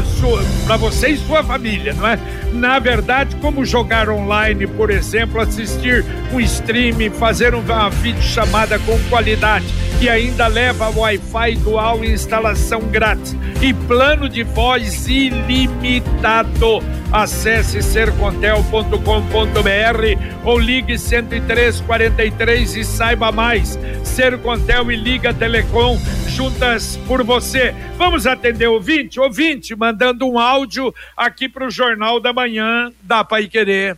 para 0.67 0.77
você 0.77 1.09
e 1.09 1.17
sua 1.19 1.43
família, 1.45 1.93
não 1.93 2.07
é? 2.07 2.19
Na 2.53 2.79
verdade, 2.79 3.37
como 3.37 3.65
jogar 3.65 4.09
online, 4.09 4.67
por 4.67 4.91
exemplo, 4.91 5.41
assistir 5.41 6.05
um 6.33 6.41
stream, 6.41 7.11
fazer 7.13 7.55
uma 7.55 7.91
videochamada 8.13 8.79
com 8.81 8.99
qualidade 9.09 9.67
e 10.01 10.09
ainda 10.09 10.47
leva 10.47 10.91
Wi-Fi 10.91 11.57
dual 11.57 12.05
e 12.05 12.13
instalação 12.13 12.83
grátis 12.83 13.37
e 13.61 13.73
plano 13.73 14.29
de 14.29 14.45
voz 14.45 15.09
ilimitado. 15.09 16.83
Acesse 17.11 17.83
sercontel.com.br 17.83 20.45
ou 20.45 20.59
ligue 20.59 20.99
10343 20.99 22.77
e 22.77 22.85
saiba 22.85 23.33
mais. 23.33 23.79
Sercontel 24.05 24.93
e 24.93 24.97
Liga 24.97 25.33
Telecom 25.33 25.99
juntas 26.37 26.99
por 27.09 27.25
você. 27.25 27.75
Vamos 27.97 28.27
atender 28.27 28.67
ouvinte? 28.67 29.19
Ouvinte, 29.19 29.75
mandando 29.75 30.29
um 30.29 30.39
áudio 30.39 30.95
aqui 31.17 31.49
para 31.49 31.67
o 31.67 31.71
Jornal 31.71 32.21
da 32.21 32.31
Manhã 32.31 32.93
da 33.03 33.25
Pai 33.25 33.47
Querer. 33.47 33.97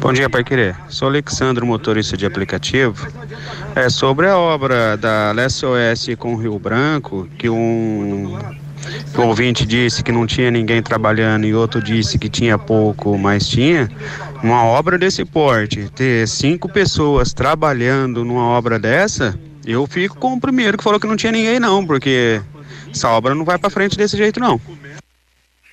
Bom 0.00 0.12
dia, 0.12 0.30
Pai 0.30 0.44
Querer. 0.44 0.76
Sou 0.88 1.08
Alexandre, 1.08 1.64
motorista 1.64 2.16
de 2.16 2.24
aplicativo. 2.24 3.08
É 3.74 3.88
sobre 3.88 4.28
a 4.28 4.38
obra 4.38 4.96
da 4.96 5.34
SOS 5.48 6.14
com 6.16 6.36
Rio 6.36 6.60
Branco, 6.60 7.28
que 7.36 7.50
um 7.50 8.38
o 9.18 9.22
ouvinte 9.22 9.66
disse 9.66 10.04
que 10.04 10.12
não 10.12 10.28
tinha 10.28 10.50
ninguém 10.50 10.80
trabalhando 10.80 11.44
e 11.44 11.52
outro 11.52 11.82
disse 11.82 12.18
que 12.20 12.28
tinha 12.28 12.56
pouco, 12.56 13.18
mas 13.18 13.48
tinha. 13.48 13.90
Uma 14.44 14.64
obra 14.64 14.96
desse 14.96 15.24
porte, 15.24 15.90
ter 15.94 16.26
cinco 16.28 16.68
pessoas 16.68 17.34
trabalhando 17.34 18.24
numa 18.24 18.44
obra 18.44 18.78
dessa, 18.78 19.36
eu 19.72 19.86
fico 19.86 20.16
com 20.16 20.34
o 20.34 20.40
primeiro 20.40 20.78
que 20.78 20.84
falou 20.84 20.98
que 21.00 21.06
não 21.06 21.16
tinha 21.16 21.32
ninguém 21.32 21.60
não, 21.60 21.86
porque 21.86 22.40
essa 22.90 23.08
obra 23.10 23.34
não 23.34 23.44
vai 23.44 23.58
para 23.58 23.70
frente 23.70 23.96
desse 23.96 24.16
jeito 24.16 24.40
não. 24.40 24.60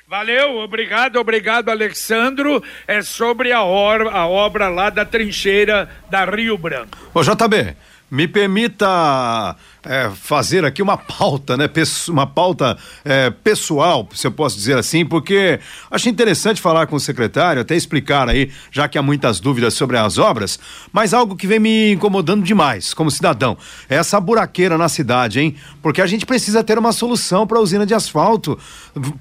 Valeu, 0.07 0.59
obrigado, 0.59 1.17
obrigado, 1.17 1.69
Alexandro. 1.69 2.63
É 2.87 3.01
sobre 3.01 3.51
a, 3.51 3.63
or, 3.63 4.07
a 4.07 4.25
obra 4.25 4.69
lá 4.69 4.89
da 4.89 5.03
trincheira 5.03 5.89
da 6.09 6.23
Rio 6.23 6.57
Branco. 6.57 6.97
Ô, 7.13 7.21
JB, 7.21 7.75
me 8.09 8.25
permita 8.25 9.55
é, 9.87 10.09
fazer 10.09 10.65
aqui 10.65 10.81
uma 10.81 10.97
pauta, 10.97 11.55
né? 11.55 11.69
Uma 12.09 12.27
pauta 12.27 12.77
é, 13.05 13.29
pessoal, 13.29 14.07
se 14.13 14.27
eu 14.27 14.31
posso 14.31 14.55
dizer 14.55 14.77
assim, 14.77 15.05
porque 15.05 15.59
acho 15.89 16.09
interessante 16.09 16.61
falar 16.61 16.87
com 16.87 16.95
o 16.95 16.99
secretário, 16.99 17.61
até 17.61 17.75
explicar 17.75 18.29
aí, 18.29 18.51
já 18.71 18.87
que 18.87 18.97
há 18.97 19.01
muitas 19.01 19.39
dúvidas 19.39 19.73
sobre 19.73 19.97
as 19.97 20.17
obras, 20.17 20.59
mas 20.91 21.13
algo 21.13 21.35
que 21.35 21.47
vem 21.47 21.59
me 21.59 21.93
incomodando 21.93 22.43
demais 22.43 22.93
como 22.93 23.09
cidadão, 23.09 23.57
é 23.89 23.95
essa 23.95 24.19
buraqueira 24.19 24.77
na 24.77 24.89
cidade, 24.89 25.39
hein? 25.39 25.55
Porque 25.81 26.01
a 26.01 26.07
gente 26.07 26.25
precisa 26.25 26.63
ter 26.63 26.77
uma 26.77 26.91
solução 26.91 27.47
para 27.47 27.57
a 27.57 27.61
usina 27.61 27.85
de 27.85 27.93
asfalto. 27.93 28.59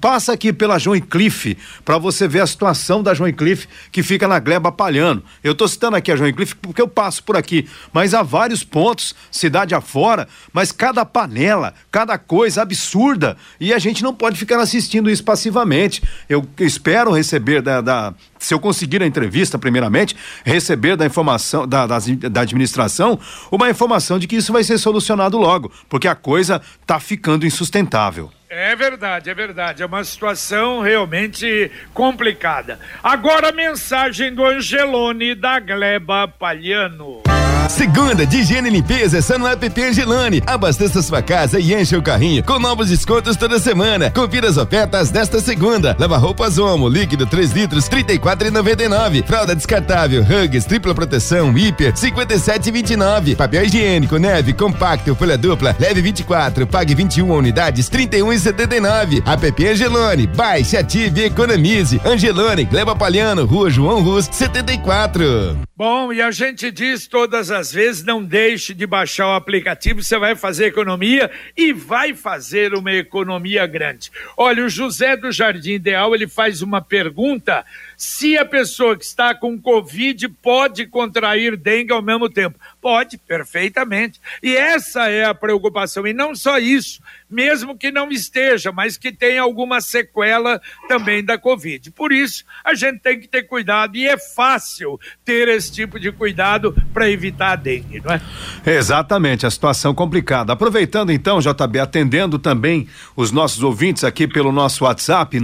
Passa 0.01 0.33
aqui 0.33 0.51
pela 0.51 0.77
João 0.77 0.99
Cliff 0.99 1.57
para 1.85 1.97
você 1.97 2.27
ver 2.27 2.41
a 2.41 2.47
situação 2.47 3.01
da 3.01 3.13
João 3.13 3.31
Cliff 3.31 3.67
que 3.91 4.03
fica 4.03 4.27
na 4.27 4.39
Gleba 4.39 4.71
Palhano. 4.71 5.23
Eu 5.43 5.53
estou 5.53 5.67
citando 5.67 5.95
aqui 5.95 6.11
a 6.11 6.15
João 6.15 6.31
Cliff 6.33 6.55
porque 6.55 6.81
eu 6.81 6.87
passo 6.87 7.23
por 7.23 7.37
aqui, 7.37 7.67
mas 7.93 8.13
há 8.13 8.21
vários 8.21 8.63
pontos, 8.63 9.15
cidade 9.31 9.73
afora, 9.73 10.27
mas 10.57 10.71
cada 10.71 11.05
panela, 11.05 11.71
cada 11.91 12.17
coisa 12.17 12.63
absurda 12.63 13.37
e 13.59 13.71
a 13.71 13.77
gente 13.77 14.01
não 14.01 14.11
pode 14.11 14.39
ficar 14.39 14.59
assistindo 14.59 15.07
isso 15.07 15.23
passivamente. 15.23 16.01
Eu 16.27 16.43
espero 16.59 17.11
receber 17.11 17.61
da, 17.61 17.79
da 17.79 18.15
se 18.39 18.55
eu 18.55 18.59
conseguir 18.59 19.03
a 19.03 19.05
entrevista, 19.05 19.59
primeiramente, 19.59 20.15
receber 20.43 20.97
da 20.97 21.05
informação 21.05 21.67
da, 21.67 21.85
da, 21.85 21.99
da, 21.99 22.41
administração 22.41 23.19
uma 23.51 23.69
informação 23.69 24.17
de 24.17 24.25
que 24.25 24.35
isso 24.35 24.51
vai 24.51 24.63
ser 24.63 24.79
solucionado 24.79 25.37
logo, 25.37 25.71
porque 25.87 26.07
a 26.07 26.15
coisa 26.15 26.59
está 26.81 26.99
ficando 26.99 27.45
insustentável. 27.45 28.31
É 28.49 28.75
verdade, 28.77 29.29
é 29.29 29.33
verdade. 29.33 29.83
É 29.83 29.85
uma 29.85 30.03
situação 30.05 30.79
realmente 30.79 31.69
complicada. 31.93 32.79
Agora 33.03 33.49
a 33.49 33.51
mensagem 33.51 34.33
do 34.33 34.45
Angelone 34.45 35.35
da 35.35 35.59
Gleba 35.59 36.27
Palhano. 36.27 37.23
Segunda 37.69 38.25
de 38.25 38.37
higiene 38.37 38.69
e 38.69 38.71
limpeza 38.71 39.17
é 39.17 39.21
só 39.21 39.37
no 39.37 39.45
app 39.45 39.83
Angelone. 39.83 40.41
Abasteça 40.47 41.01
sua 41.01 41.21
casa 41.21 41.59
e 41.59 41.73
enche 41.73 41.97
o 41.97 42.01
carrinho 42.01 42.43
com 42.43 42.57
novos 42.57 42.89
descontos 42.89 43.35
toda 43.35 43.59
semana. 43.59 44.09
Confira 44.09 44.47
as 44.47 44.57
ofertas 44.57 45.11
desta 45.11 45.41
segunda. 45.41 45.95
Lava 45.99 46.17
roupas 46.17 46.57
Omo, 46.57 46.87
líquido 46.87 47.25
3 47.25 47.51
litros, 47.51 47.89
34,99. 47.89 49.25
Fralda 49.25 49.53
descartável, 49.53 50.23
Hugs, 50.23 50.65
tripla 50.65 50.95
proteção, 50.95 51.55
hiper, 51.57 51.93
57,29. 51.93 53.35
Papel 53.35 53.65
higiênico, 53.65 54.17
neve, 54.17 54.53
compacto, 54.53 55.13
folha 55.15 55.37
dupla, 55.37 55.75
leve 55.77 56.01
24, 56.01 56.65
pague 56.65 56.95
21 56.95 57.29
unidades, 57.29 57.89
31,79. 58.37 59.23
App 59.25 59.67
Angelone, 59.67 60.27
baixe, 60.27 60.77
ative 60.77 61.21
e 61.21 61.25
economize. 61.25 61.99
Angelone, 62.05 62.65
Gleba 62.65 62.95
Palhano, 62.95 63.45
Rua 63.45 63.69
João 63.69 64.01
Rus, 64.01 64.29
74. 64.31 65.57
Bom, 65.75 66.13
e 66.13 66.21
a 66.21 66.31
gente 66.31 66.71
diz 66.71 67.07
todas 67.07 67.49
as 67.51 67.71
vezes: 67.71 68.03
não 68.03 68.23
deixe 68.23 68.73
de 68.73 68.85
baixar 68.85 69.27
o 69.27 69.35
aplicativo, 69.35 70.03
você 70.03 70.17
vai 70.17 70.35
fazer 70.35 70.65
economia 70.65 71.29
e 71.55 71.73
vai 71.73 72.13
fazer 72.13 72.73
uma 72.73 72.91
economia 72.91 73.65
grande. 73.65 74.11
Olha, 74.35 74.65
o 74.65 74.69
José 74.69 75.15
do 75.17 75.31
Jardim 75.31 75.73
Ideal 75.73 76.13
ele 76.13 76.27
faz 76.27 76.61
uma 76.61 76.81
pergunta: 76.81 77.65
se 77.97 78.37
a 78.37 78.45
pessoa 78.45 78.95
que 78.95 79.03
está 79.03 79.33
com 79.33 79.59
Covid 79.59 80.29
pode 80.29 80.85
contrair 80.85 81.57
dengue 81.57 81.91
ao 81.91 82.01
mesmo 82.01 82.29
tempo. 82.29 82.59
Pode, 82.79 83.17
perfeitamente. 83.17 84.21
E 84.41 84.55
essa 84.55 85.09
é 85.09 85.25
a 85.25 85.33
preocupação. 85.33 86.05
E 86.05 86.13
não 86.13 86.35
só 86.35 86.59
isso, 86.59 87.01
mesmo 87.27 87.75
que 87.75 87.91
não 87.91 88.11
esteja, 88.11 88.71
mas 88.71 88.97
que 88.97 89.11
tenha 89.11 89.41
alguma 89.41 89.81
sequela 89.81 90.61
também 90.87 91.23
da 91.23 91.39
Covid. 91.39 91.89
Por 91.91 92.13
isso, 92.13 92.45
a 92.63 92.75
gente 92.75 92.99
tem 92.99 93.19
que 93.19 93.27
ter 93.27 93.43
cuidado. 93.43 93.97
E 93.97 94.07
é 94.07 94.17
fácil 94.17 94.99
ter 95.25 95.47
esse 95.47 95.71
tipo 95.71 95.99
de 95.99 96.11
cuidado 96.11 96.75
para 96.93 97.09
evitar 97.09 97.53
a 97.53 97.55
dengue, 97.55 97.99
não 98.05 98.13
é? 98.13 98.21
Exatamente, 98.63 99.45
a 99.45 99.49
situação 99.49 99.95
complicada. 99.95 100.53
Aproveitando 100.53 101.11
então, 101.11 101.39
JB, 101.39 101.79
atendendo 101.79 102.37
também 102.37 102.87
os 103.15 103.31
nossos 103.31 103.63
ouvintes 103.63 104.03
aqui 104.03 104.27
pelo 104.27 104.51
nosso 104.51 104.83
WhatsApp, 104.83 105.39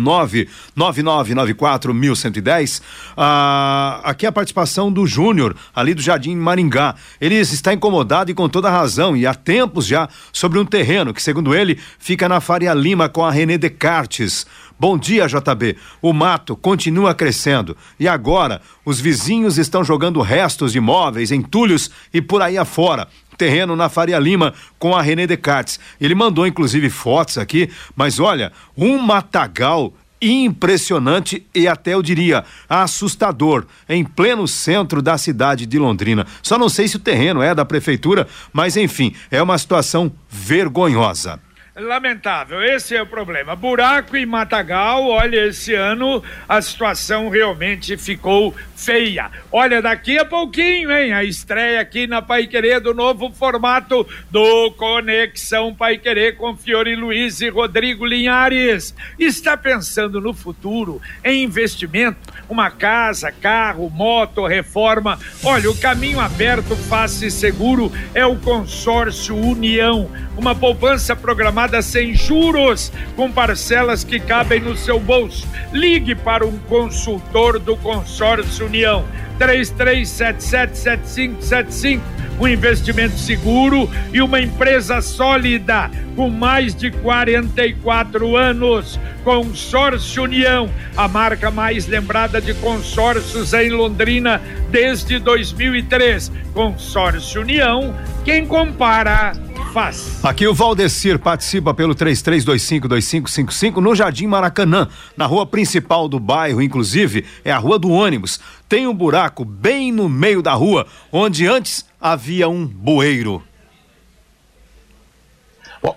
999941110. 2.44 2.82
Ah, 3.16 4.02
aqui 4.04 4.26
a 4.26 4.32
participação 4.32 4.92
do 4.92 5.08
Júnior, 5.08 5.56
ali 5.74 5.94
do 5.94 6.02
Jardim 6.02 6.36
Maringá. 6.36 6.96
Ele 7.20 7.36
está 7.36 7.74
incomodado 7.74 8.32
e 8.32 8.34
com 8.34 8.48
toda 8.50 8.70
razão, 8.70 9.16
e 9.16 9.26
há 9.26 9.34
tempos 9.34 9.86
já, 9.86 10.08
sobre 10.32 10.60
um 10.60 10.66
terreno 10.66 11.14
que, 11.14 11.22
segundo 11.22 11.56
ele, 11.56 11.80
fica 11.98 12.28
na 12.30 12.40
Faria 12.40 12.74
Lima 12.74 13.10
com 13.10 13.26
a 13.26 13.32
René 13.32 13.58
Descartes. 13.58 14.46
Bom 14.80 14.98
dia, 14.98 15.28
JB. 15.28 15.78
O 16.02 16.12
mato 16.12 16.56
continua 16.58 17.14
crescendo 17.14 17.78
e 18.00 18.08
agora 18.08 18.60
os 18.84 19.00
vizinhos 19.00 19.58
estão 19.58 19.84
jogando 19.84 20.20
restos 20.20 20.74
de 20.74 20.80
móveis, 20.80 21.32
entulhos 21.32 21.90
e 22.14 22.22
por 22.22 22.42
aí 22.42 22.58
afora 22.58 23.08
terreno 23.38 23.76
na 23.76 23.90
Faria 23.90 24.20
Lima 24.20 24.54
com 24.80 24.96
a 24.96 25.02
René 25.02 25.28
Descartes. 25.28 25.80
Ele 26.00 26.16
mandou 26.16 26.46
inclusive 26.46 26.90
fotos 26.90 27.38
aqui, 27.38 27.70
mas 27.96 28.20
olha, 28.20 28.52
um 28.76 28.98
matagal 28.98 29.94
impressionante 30.32 31.46
e 31.54 31.68
até 31.68 31.94
eu 31.94 32.02
diria 32.02 32.44
assustador 32.70 33.66
em 33.88 34.04
pleno 34.04 34.48
centro 34.48 35.02
da 35.02 35.18
cidade 35.18 35.66
de 35.66 35.78
Londrina. 35.78 36.26
Só 36.42 36.58
não 36.58 36.70
sei 36.70 36.88
se 36.88 36.96
o 36.96 37.00
terreno 37.00 37.42
é 37.42 37.54
da 37.54 37.66
prefeitura, 37.66 38.28
mas 38.52 38.78
enfim, 38.78 39.14
é 39.30 39.42
uma 39.42 39.58
situação 39.58 40.12
vergonhosa. 40.30 41.40
Lamentável, 41.76 42.62
esse 42.62 42.96
é 42.96 43.02
o 43.02 43.08
problema. 43.08 43.56
Buraco 43.56 44.16
e 44.16 44.28
matagal, 44.28 45.08
olha, 45.08 45.48
esse 45.48 45.74
ano 45.74 46.24
a 46.48 46.62
situação 46.62 47.30
realmente 47.30 47.98
ficou 47.98 48.54
feia. 48.76 49.32
Olha, 49.52 49.82
daqui 49.82 50.20
a 50.20 50.24
pouquinho, 50.24 50.92
hein? 50.92 51.14
A 51.14 51.24
estreia 51.24 51.82
aqui 51.82 52.06
na 52.06 52.22
Pai 52.22 52.46
Querer 52.46 52.80
do 52.80 52.94
novo 52.94 53.32
formato 53.32 54.08
do 54.30 54.70
Conexão 54.74 55.74
Pai 55.74 55.98
Querer 55.98 56.38
com 56.38 56.56
Fiore 56.56 56.96
Luiz 56.96 57.42
e 57.42 57.50
Rodrigo 57.50 58.06
Linhares. 58.06 58.94
Está 59.18 59.58
pensando 59.58 60.22
no 60.22 60.32
futuro, 60.32 61.02
em 61.24 61.44
investimento? 61.44 62.33
Uma 62.50 62.70
casa, 62.70 63.32
carro, 63.32 63.90
moto, 63.90 64.46
reforma? 64.46 65.18
Olha, 65.44 65.72
o 65.72 65.78
caminho 65.78 66.20
aberto, 66.20 66.76
fácil 66.76 67.28
e 67.28 67.32
seguro 67.32 67.92
é 68.14 68.26
o 68.26 68.36
Consórcio 68.36 69.36
União. 69.36 70.10
Uma 70.38 70.54
poupança 70.54 71.16
programada 71.16 71.82
sem 71.82 72.14
juros, 72.14 72.92
com 73.16 73.32
parcelas 73.32 74.04
que 74.04 74.20
cabem 74.20 74.60
no 74.60 74.76
seu 74.76 75.00
bolso. 75.00 75.48
Ligue 75.72 76.16
para 76.16 76.46
um 76.46 76.58
consultor 76.60 77.60
do 77.60 77.78
Consórcio 77.78 78.66
União. 78.66 79.06
33777575. 79.40 82.02
Um 82.40 82.48
investimento 82.48 83.18
seguro 83.18 83.90
e 84.12 84.22
uma 84.22 84.42
empresa 84.42 85.02
sólida 85.02 85.90
com 86.16 86.30
mais 86.30 86.74
de 86.74 86.90
44 86.92 88.36
anos. 88.36 89.00
Consórcio 89.24 90.24
União, 90.24 90.68
a 90.98 91.08
marca 91.08 91.52
mais 91.52 91.88
lembrada 91.88 92.42
de 92.42 92.54
consórcios 92.56 93.54
em 93.54 93.70
Londrina 93.70 94.42
desde 94.70 95.20
2003. 95.20 96.30
Consórcio 96.54 97.42
União, 97.42 97.96
quem 98.26 98.46
compara 98.46 99.34
faz. 99.74 100.24
Aqui 100.24 100.48
o 100.48 100.54
Valdecir 100.54 101.18
participa 101.18 101.74
pelo 101.74 101.96
33252555 101.96 103.78
no 103.78 103.96
Jardim 103.96 104.28
Maracanã, 104.28 104.88
na 105.18 105.26
rua 105.26 105.48
principal 105.48 106.08
do 106.08 106.20
bairro, 106.20 106.62
inclusive, 106.62 107.26
é 107.44 107.52
a 107.52 107.58
Rua 107.58 107.80
do 107.80 107.90
Ônibus. 107.90 108.40
Tem 108.70 108.86
um 108.88 108.94
buraco 108.94 109.44
bem 109.44 109.92
no 109.92 110.08
meio 110.08 110.44
da 110.44 110.54
rua, 110.54 110.86
onde 111.12 111.48
antes 111.48 111.86
havia 112.00 112.48
um 112.48 112.68
bueiro. 112.68 113.42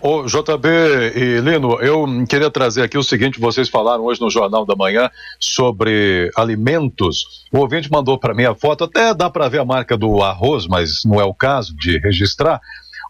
Ô, 0.02 0.24
JB 0.24 0.68
e 1.14 1.40
Lino, 1.40 1.80
eu 1.80 2.04
queria 2.28 2.50
trazer 2.50 2.82
aqui 2.82 2.98
o 2.98 3.04
seguinte: 3.04 3.38
vocês 3.38 3.68
falaram 3.68 4.04
hoje 4.04 4.20
no 4.20 4.28
Jornal 4.28 4.66
da 4.66 4.74
Manhã 4.74 5.08
sobre 5.38 6.28
alimentos. 6.34 7.46
O 7.52 7.58
ouvinte 7.60 7.88
mandou 7.88 8.18
para 8.18 8.34
mim 8.34 8.44
a 8.44 8.54
foto, 8.54 8.82
até 8.82 9.14
dá 9.14 9.30
para 9.30 9.48
ver 9.48 9.60
a 9.60 9.64
marca 9.64 9.96
do 9.96 10.22
arroz, 10.24 10.66
mas 10.66 11.04
não 11.04 11.20
é 11.20 11.24
o 11.24 11.32
caso 11.32 11.72
de 11.76 11.98
registrar. 11.98 12.60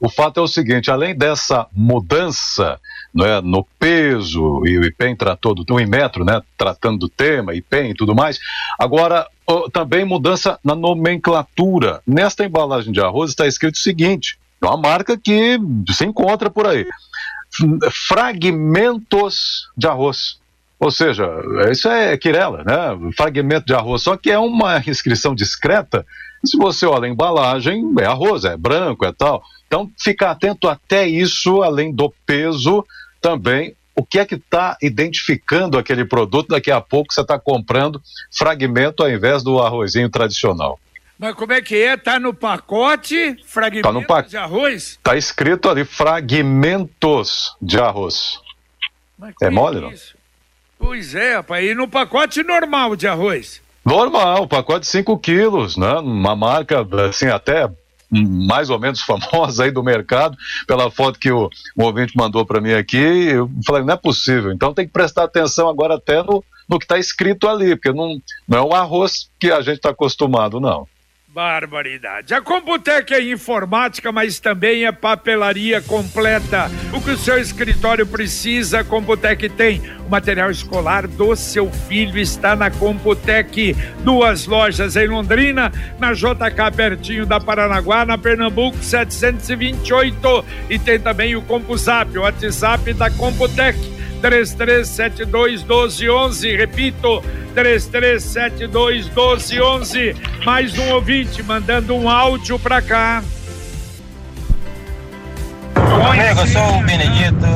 O 0.00 0.09
fato 0.09 0.41
é 0.41 0.43
o 0.43 0.49
seguinte: 0.49 0.91
além 0.91 1.15
dessa 1.15 1.67
mudança 1.73 2.79
é, 3.19 3.41
no 3.41 3.65
peso, 3.79 4.62
e 4.67 4.79
o 4.79 4.85
IPEM 4.85 5.17
tratou 5.17 5.55
do, 5.55 5.65
no 5.69 5.81
Inmetro, 5.81 6.25
né, 6.25 6.43
tratando 6.57 6.99
do 6.99 7.09
tema, 7.09 7.55
IPEM 7.55 7.91
e 7.91 7.95
tudo 7.95 8.15
mais, 8.15 8.38
agora 8.79 9.26
também 9.73 10.05
mudança 10.05 10.59
na 10.65 10.75
nomenclatura. 10.75 12.03
Nesta 12.07 12.45
embalagem 12.45 12.93
de 12.93 13.00
arroz 13.00 13.31
está 13.31 13.47
escrito 13.47 13.76
o 13.76 13.81
seguinte: 13.81 14.38
é 14.62 14.67
uma 14.67 14.76
marca 14.76 15.17
que 15.17 15.59
se 15.91 16.05
encontra 16.05 16.50
por 16.50 16.67
aí. 16.67 16.87
Fragmentos 18.09 19.71
de 19.76 19.87
arroz. 19.87 20.38
Ou 20.79 20.91
seja, 20.91 21.26
isso 21.71 21.88
é 21.88 22.17
quirela, 22.19 22.62
né? 22.62 23.12
Fragmento 23.17 23.65
de 23.65 23.75
arroz, 23.75 24.03
só 24.03 24.17
que 24.17 24.31
é 24.31 24.38
uma 24.38 24.83
inscrição 24.87 25.35
discreta. 25.35 26.05
Se 26.45 26.59
você 26.59 26.85
olha 26.85 27.07
a 27.07 27.11
embalagem, 27.11 27.83
é 27.99 28.05
arroz, 28.05 28.45
é 28.45 28.57
branco, 28.57 29.05
é 29.05 29.12
tal. 29.12 29.43
Então, 29.66 29.90
ficar 29.99 30.30
atento 30.30 30.68
até 30.68 31.06
isso, 31.06 31.62
além 31.62 31.92
do 31.92 32.12
peso, 32.25 32.85
também 33.20 33.75
o 33.96 34.04
que 34.04 34.18
é 34.18 34.26
que 34.26 34.35
está 34.35 34.76
identificando 34.82 35.78
aquele 35.78 36.04
produto. 36.04 36.49
Daqui 36.49 36.70
a 36.70 36.80
pouco 36.80 37.12
você 37.12 37.23
está 37.23 37.38
comprando 37.38 38.00
fragmento 38.30 39.02
ao 39.02 39.11
invés 39.11 39.42
do 39.42 39.61
arrozinho 39.61 40.11
tradicional. 40.11 40.78
Mas 41.18 41.35
como 41.35 41.54
é 41.54 41.62
que 41.62 41.76
é? 41.76 41.96
Tá 41.96 42.20
no 42.20 42.35
pacote 42.35 43.37
fragmentos 43.46 43.90
tá 43.90 43.92
no 43.92 44.06
pa... 44.06 44.20
de 44.20 44.37
arroz? 44.37 44.99
Tá 45.02 45.16
escrito 45.16 45.70
ali 45.70 45.82
fragmentos 45.85 47.56
de 47.61 47.78
arroz. 47.80 48.38
é 49.40 49.49
mole, 49.49 49.78
é 49.78 49.80
não? 49.80 49.92
Pois 50.78 51.14
é, 51.14 51.37
rapaz. 51.37 51.64
E 51.64 51.75
no 51.75 51.88
pacote 51.88 52.42
normal 52.42 52.94
de 52.94 53.08
arroz? 53.08 53.62
Normal, 53.82 54.46
pacote 54.46 54.80
de 54.80 54.88
5 54.88 55.18
quilos, 55.18 55.76
né? 55.78 55.94
Uma 55.94 56.37
marca, 56.37 56.87
assim, 57.08 57.28
até 57.28 57.70
mais 58.25 58.70
ou 58.70 58.78
menos 58.78 59.00
famosa 59.06 59.64
aí 59.64 59.70
do 59.70 59.82
mercado, 59.82 60.37
pela 60.66 60.90
foto 60.90 61.18
que 61.18 61.30
o, 61.30 61.50
o 61.76 61.82
ouvinte 61.85 62.16
mandou 62.16 62.44
para 62.44 62.61
mim 62.61 62.73
aqui, 62.73 62.96
eu 62.96 63.50
falei, 63.66 63.85
não 63.85 63.94
é 63.94 63.96
possível. 63.96 64.52
Então 64.52 64.73
tem 64.75 64.87
que 64.87 64.92
prestar 64.92 65.25
atenção 65.25 65.68
agora 65.68 65.94
até 65.94 66.23
no, 66.23 66.44
no 66.68 66.78
que 66.78 66.85
está 66.85 66.99
escrito 66.99 67.49
ali, 67.49 67.76
porque 67.76 67.92
não, 67.92 68.20
não 68.49 68.58
é 68.58 68.62
o 68.62 68.75
arroz 68.75 69.30
que 69.38 69.50
a 69.50 69.61
gente 69.61 69.76
está 69.76 69.90
acostumado, 69.90 70.61
não. 70.61 70.87
Barbaridade. 71.37 72.33
A 72.33 72.40
Computec 72.40 73.12
é 73.12 73.21
informática, 73.21 74.11
mas 74.11 74.40
também 74.40 74.87
é 74.87 74.90
papelaria 74.90 75.83
completa. 75.83 76.71
O 76.95 76.99
que 76.99 77.11
o 77.11 77.19
seu 77.19 77.38
escritório 77.38 78.07
precisa, 78.07 78.81
a 78.81 78.85
Computec 78.85 79.47
tem. 79.50 79.83
O 80.07 80.09
material 80.09 80.50
escolar 80.50 81.07
do 81.07 81.37
seu 81.37 81.71
filho 81.71 82.19
está 82.19 82.57
na 82.57 82.71
Computec. 82.71 83.76
Duas 84.02 84.47
lojas 84.47 84.97
em 84.97 85.09
Londrina, 85.09 85.71
na 85.99 86.14
JK 86.14 86.75
pertinho 86.75 87.26
da 87.26 87.38
Paranaguá, 87.38 88.07
na 88.07 88.16
Pernambuco 88.16 88.78
728. 88.78 90.43
E 90.71 90.78
tem 90.78 90.99
também 90.99 91.37
o 91.37 91.43
CompuZap, 91.43 92.16
o 92.16 92.23
WhatsApp 92.23 92.95
da 92.95 93.11
Computec 93.11 93.96
3372 94.26 95.62
1211. 95.62 96.56
Repito, 96.56 97.23
3372 97.54 99.06
1211. 99.06 100.16
Mais 100.45 100.76
um 100.76 100.95
ouvinte 100.95 101.42
mandando 101.45 101.95
um 101.95 102.11
áudio 102.11 102.59
para 102.59 102.83
cá. 102.83 103.23
Amigo, 105.76 106.40
eu 106.40 106.47
sou 106.49 106.78
o 106.78 106.83
Benedito. 106.83 107.47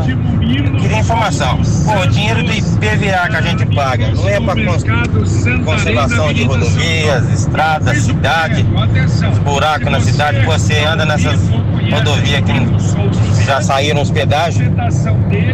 Informação. 1.01 1.61
Pô, 1.87 2.01
o 2.03 2.07
dinheiro 2.07 2.43
do 2.45 2.53
IPVA 2.53 3.29
que 3.31 3.37
a 3.37 3.41
gente 3.41 3.67
paga 3.75 4.09
não 4.09 4.29
é 4.29 4.39
para 4.39 4.55
conservação 5.65 6.33
de 6.33 6.45
rodovias, 6.45 7.33
estradas, 7.33 7.99
cidade, 7.99 8.63
buracos 9.43 9.91
na 9.91 10.01
cidade. 10.01 10.45
Você 10.45 10.85
anda 10.85 11.05
nessas 11.07 11.41
rodovias 11.91 12.43
que 12.45 13.45
já 13.45 13.61
saíram 13.63 14.03
os 14.03 14.11
pedágios. 14.11 14.69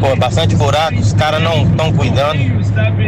Pô, 0.00 0.16
bastante 0.16 0.56
buraco, 0.56 0.98
os 0.98 1.12
caras 1.12 1.40
não 1.40 1.62
estão 1.62 1.92
cuidando. 1.92 2.38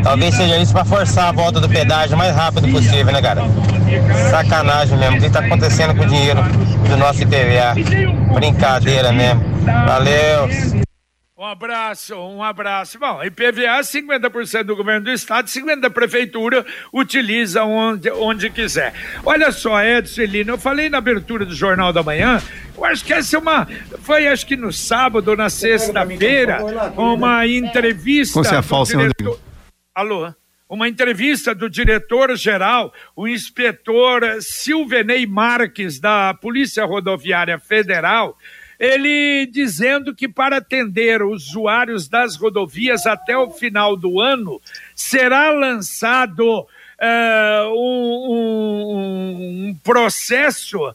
Talvez 0.02 0.34
seja 0.34 0.56
isso 0.58 0.72
para 0.72 0.84
forçar 0.84 1.28
a 1.28 1.32
volta 1.32 1.60
do 1.60 1.68
pedágio 1.68 2.14
o 2.14 2.18
mais 2.18 2.34
rápido 2.34 2.68
possível, 2.68 3.12
né, 3.12 3.20
cara? 3.20 3.42
Sacanagem 4.30 4.96
mesmo. 4.96 5.16
O 5.16 5.20
que 5.20 5.26
está 5.26 5.40
acontecendo 5.40 5.94
com 5.94 6.04
o 6.04 6.06
dinheiro 6.06 6.40
do 6.88 6.96
nosso 6.96 7.22
IPVA? 7.22 7.74
Brincadeira 8.32 9.12
mesmo. 9.12 9.42
Valeu. 9.86 10.87
Um 11.40 11.44
abraço, 11.44 12.16
um 12.16 12.42
abraço. 12.42 12.98
Bom, 12.98 13.22
IPVA, 13.22 13.78
50% 13.80 14.64
do 14.64 14.74
governo 14.74 15.04
do 15.04 15.12
estado, 15.12 15.46
50% 15.46 15.78
da 15.78 15.88
prefeitura 15.88 16.66
utiliza 16.92 17.62
onde, 17.62 18.10
onde 18.10 18.50
quiser. 18.50 18.92
Olha 19.24 19.52
só, 19.52 19.80
Edson 19.80 20.22
Lino, 20.22 20.54
eu 20.54 20.58
falei 20.58 20.88
na 20.90 20.98
abertura 20.98 21.46
do 21.46 21.54
Jornal 21.54 21.92
da 21.92 22.02
Manhã, 22.02 22.42
eu 22.76 22.84
acho 22.84 23.04
que 23.04 23.12
essa 23.12 23.36
é 23.36 23.38
uma. 23.38 23.68
Foi 24.00 24.26
acho 24.26 24.44
que 24.44 24.56
no 24.56 24.72
sábado 24.72 25.28
ou 25.28 25.36
na 25.36 25.48
sexta-feira, 25.48 26.58
uma 26.96 27.46
entrevista. 27.46 28.42
Você 28.42 28.56
é 28.56 28.62
falso, 28.62 28.98
diretor... 28.98 29.38
Alô? 29.94 30.34
Uma 30.68 30.88
entrevista 30.88 31.54
do 31.54 31.70
diretor-geral, 31.70 32.92
o 33.14 33.28
inspetor 33.28 34.22
Silvenei 34.40 35.24
Marques, 35.24 36.00
da 36.00 36.34
Polícia 36.34 36.84
Rodoviária 36.84 37.60
Federal 37.60 38.36
ele 38.78 39.46
dizendo 39.46 40.14
que 40.14 40.28
para 40.28 40.58
atender 40.58 41.22
usuários 41.22 42.08
das 42.08 42.36
rodovias 42.36 43.06
até 43.06 43.36
o 43.36 43.50
final 43.50 43.96
do 43.96 44.20
ano 44.20 44.60
será 44.94 45.50
lançado 45.50 46.66
Uh, 47.00 47.70
um, 47.76 49.68
um, 49.68 49.74
processo, 49.84 50.84
uh, 50.88 50.94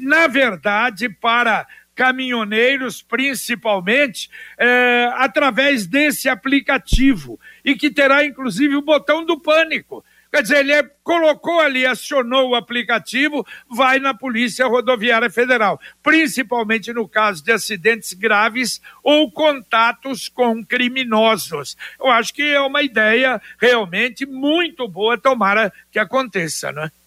na 0.00 0.28
verdade, 0.28 1.08
para 1.08 1.66
caminhoneiros, 1.94 3.02
principalmente, 3.02 4.28
uh, 4.58 5.14
através 5.16 5.88
desse 5.88 6.28
aplicativo, 6.28 7.38
e 7.64 7.74
que 7.74 7.90
terá 7.90 8.24
inclusive 8.24 8.76
o 8.76 8.82
botão 8.82 9.24
do 9.24 9.40
pânico. 9.40 10.04
Quer 10.34 10.42
dizer, 10.42 10.58
ele 10.58 10.72
é, 10.72 10.82
colocou 11.04 11.60
ali, 11.60 11.86
acionou 11.86 12.48
o 12.48 12.54
aplicativo, 12.56 13.46
vai 13.70 14.00
na 14.00 14.12
Polícia 14.12 14.66
Rodoviária 14.66 15.30
Federal, 15.30 15.80
principalmente 16.02 16.92
no 16.92 17.06
caso 17.06 17.44
de 17.44 17.52
acidentes 17.52 18.12
graves 18.14 18.82
ou 19.00 19.30
contatos 19.30 20.28
com 20.28 20.66
criminosos. 20.66 21.76
Eu 22.00 22.08
acho 22.08 22.34
que 22.34 22.42
é 22.42 22.60
uma 22.60 22.82
ideia 22.82 23.40
realmente 23.60 24.26
muito 24.26 24.88
boa, 24.88 25.16
tomara 25.16 25.72
que 25.92 26.00
aconteça, 26.00 26.72
né? 26.72 26.90
É, 26.90 27.03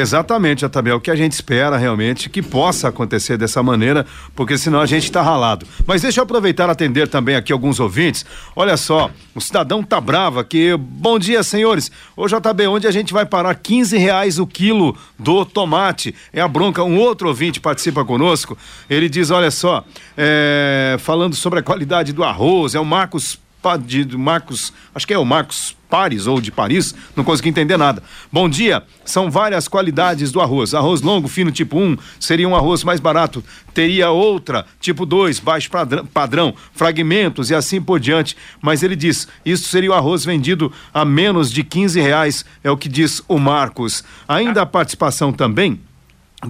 exatamente, 0.00 0.64
Atabel, 0.64 0.96
o 0.96 1.00
que 1.00 1.10
a 1.10 1.14
gente 1.14 1.32
espera 1.32 1.76
realmente 1.76 2.30
que 2.30 2.40
possa 2.40 2.88
acontecer 2.88 3.36
dessa 3.36 3.62
maneira, 3.62 4.06
porque 4.34 4.56
senão 4.56 4.80
a 4.80 4.86
gente 4.86 5.04
está 5.04 5.20
ralado. 5.20 5.66
Mas 5.86 6.00
deixa 6.00 6.20
eu 6.20 6.24
aproveitar 6.24 6.70
atender 6.70 7.08
também 7.08 7.36
aqui 7.36 7.52
alguns 7.52 7.78
ouvintes. 7.78 8.24
Olha 8.54 8.78
só, 8.78 9.10
o 9.34 9.40
cidadão 9.40 9.82
tá 9.82 10.00
bravo 10.00 10.38
aqui. 10.38 10.74
Bom 10.78 11.18
dia, 11.18 11.42
senhores. 11.42 11.90
Ô 12.16 12.26
JB, 12.26 12.66
onde 12.68 12.86
a 12.86 12.90
gente 12.90 13.12
vai 13.12 13.26
parar? 13.26 13.54
15 13.54 13.98
reais 13.98 14.38
o 14.38 14.46
quilo 14.46 14.96
do 15.18 15.44
tomate. 15.44 16.14
É 16.32 16.40
a 16.40 16.48
bronca. 16.48 16.82
Um 16.82 16.98
outro 16.98 17.28
ouvinte 17.28 17.60
participa 17.60 18.02
conosco. 18.02 18.56
Ele 18.88 19.10
diz: 19.10 19.30
olha 19.30 19.50
só, 19.50 19.84
é, 20.16 20.96
falando 20.98 21.36
sobre 21.36 21.58
a 21.58 21.62
qualidade 21.62 22.14
do 22.14 22.24
arroz, 22.24 22.74
é 22.74 22.80
o 22.80 22.84
Marcos 22.84 23.38
de 23.76 24.16
Marcos, 24.16 24.72
acho 24.94 25.06
que 25.06 25.14
é 25.14 25.18
o 25.18 25.24
Marcos 25.24 25.74
Paris 25.88 26.26
ou 26.26 26.40
de 26.40 26.50
Paris, 26.50 26.94
não 27.14 27.24
consegui 27.24 27.48
entender 27.48 27.76
nada. 27.76 28.02
Bom 28.30 28.48
dia, 28.48 28.82
são 29.04 29.30
várias 29.30 29.68
qualidades 29.68 30.30
do 30.30 30.40
arroz. 30.40 30.74
Arroz 30.74 31.00
longo, 31.00 31.28
fino, 31.28 31.50
tipo 31.50 31.78
1, 31.78 31.96
seria 32.20 32.48
um 32.48 32.54
arroz 32.54 32.84
mais 32.84 33.00
barato. 33.00 33.42
Teria 33.72 34.10
outra, 34.10 34.66
tipo 34.80 35.06
2, 35.06 35.40
baixo 35.40 35.70
padrão, 36.12 36.54
fragmentos 36.72 37.50
e 37.50 37.54
assim 37.54 37.80
por 37.80 37.98
diante. 37.98 38.36
Mas 38.60 38.82
ele 38.82 38.96
diz, 38.96 39.26
isso 39.44 39.68
seria 39.68 39.90
o 39.90 39.94
arroz 39.94 40.24
vendido 40.24 40.72
a 40.92 41.04
menos 41.04 41.50
de 41.50 41.62
15 41.64 42.00
reais, 42.00 42.44
é 42.62 42.70
o 42.70 42.76
que 42.76 42.88
diz 42.88 43.22
o 43.28 43.38
Marcos. 43.38 44.04
Ainda 44.28 44.62
a 44.62 44.66
participação 44.66 45.32
também 45.32 45.80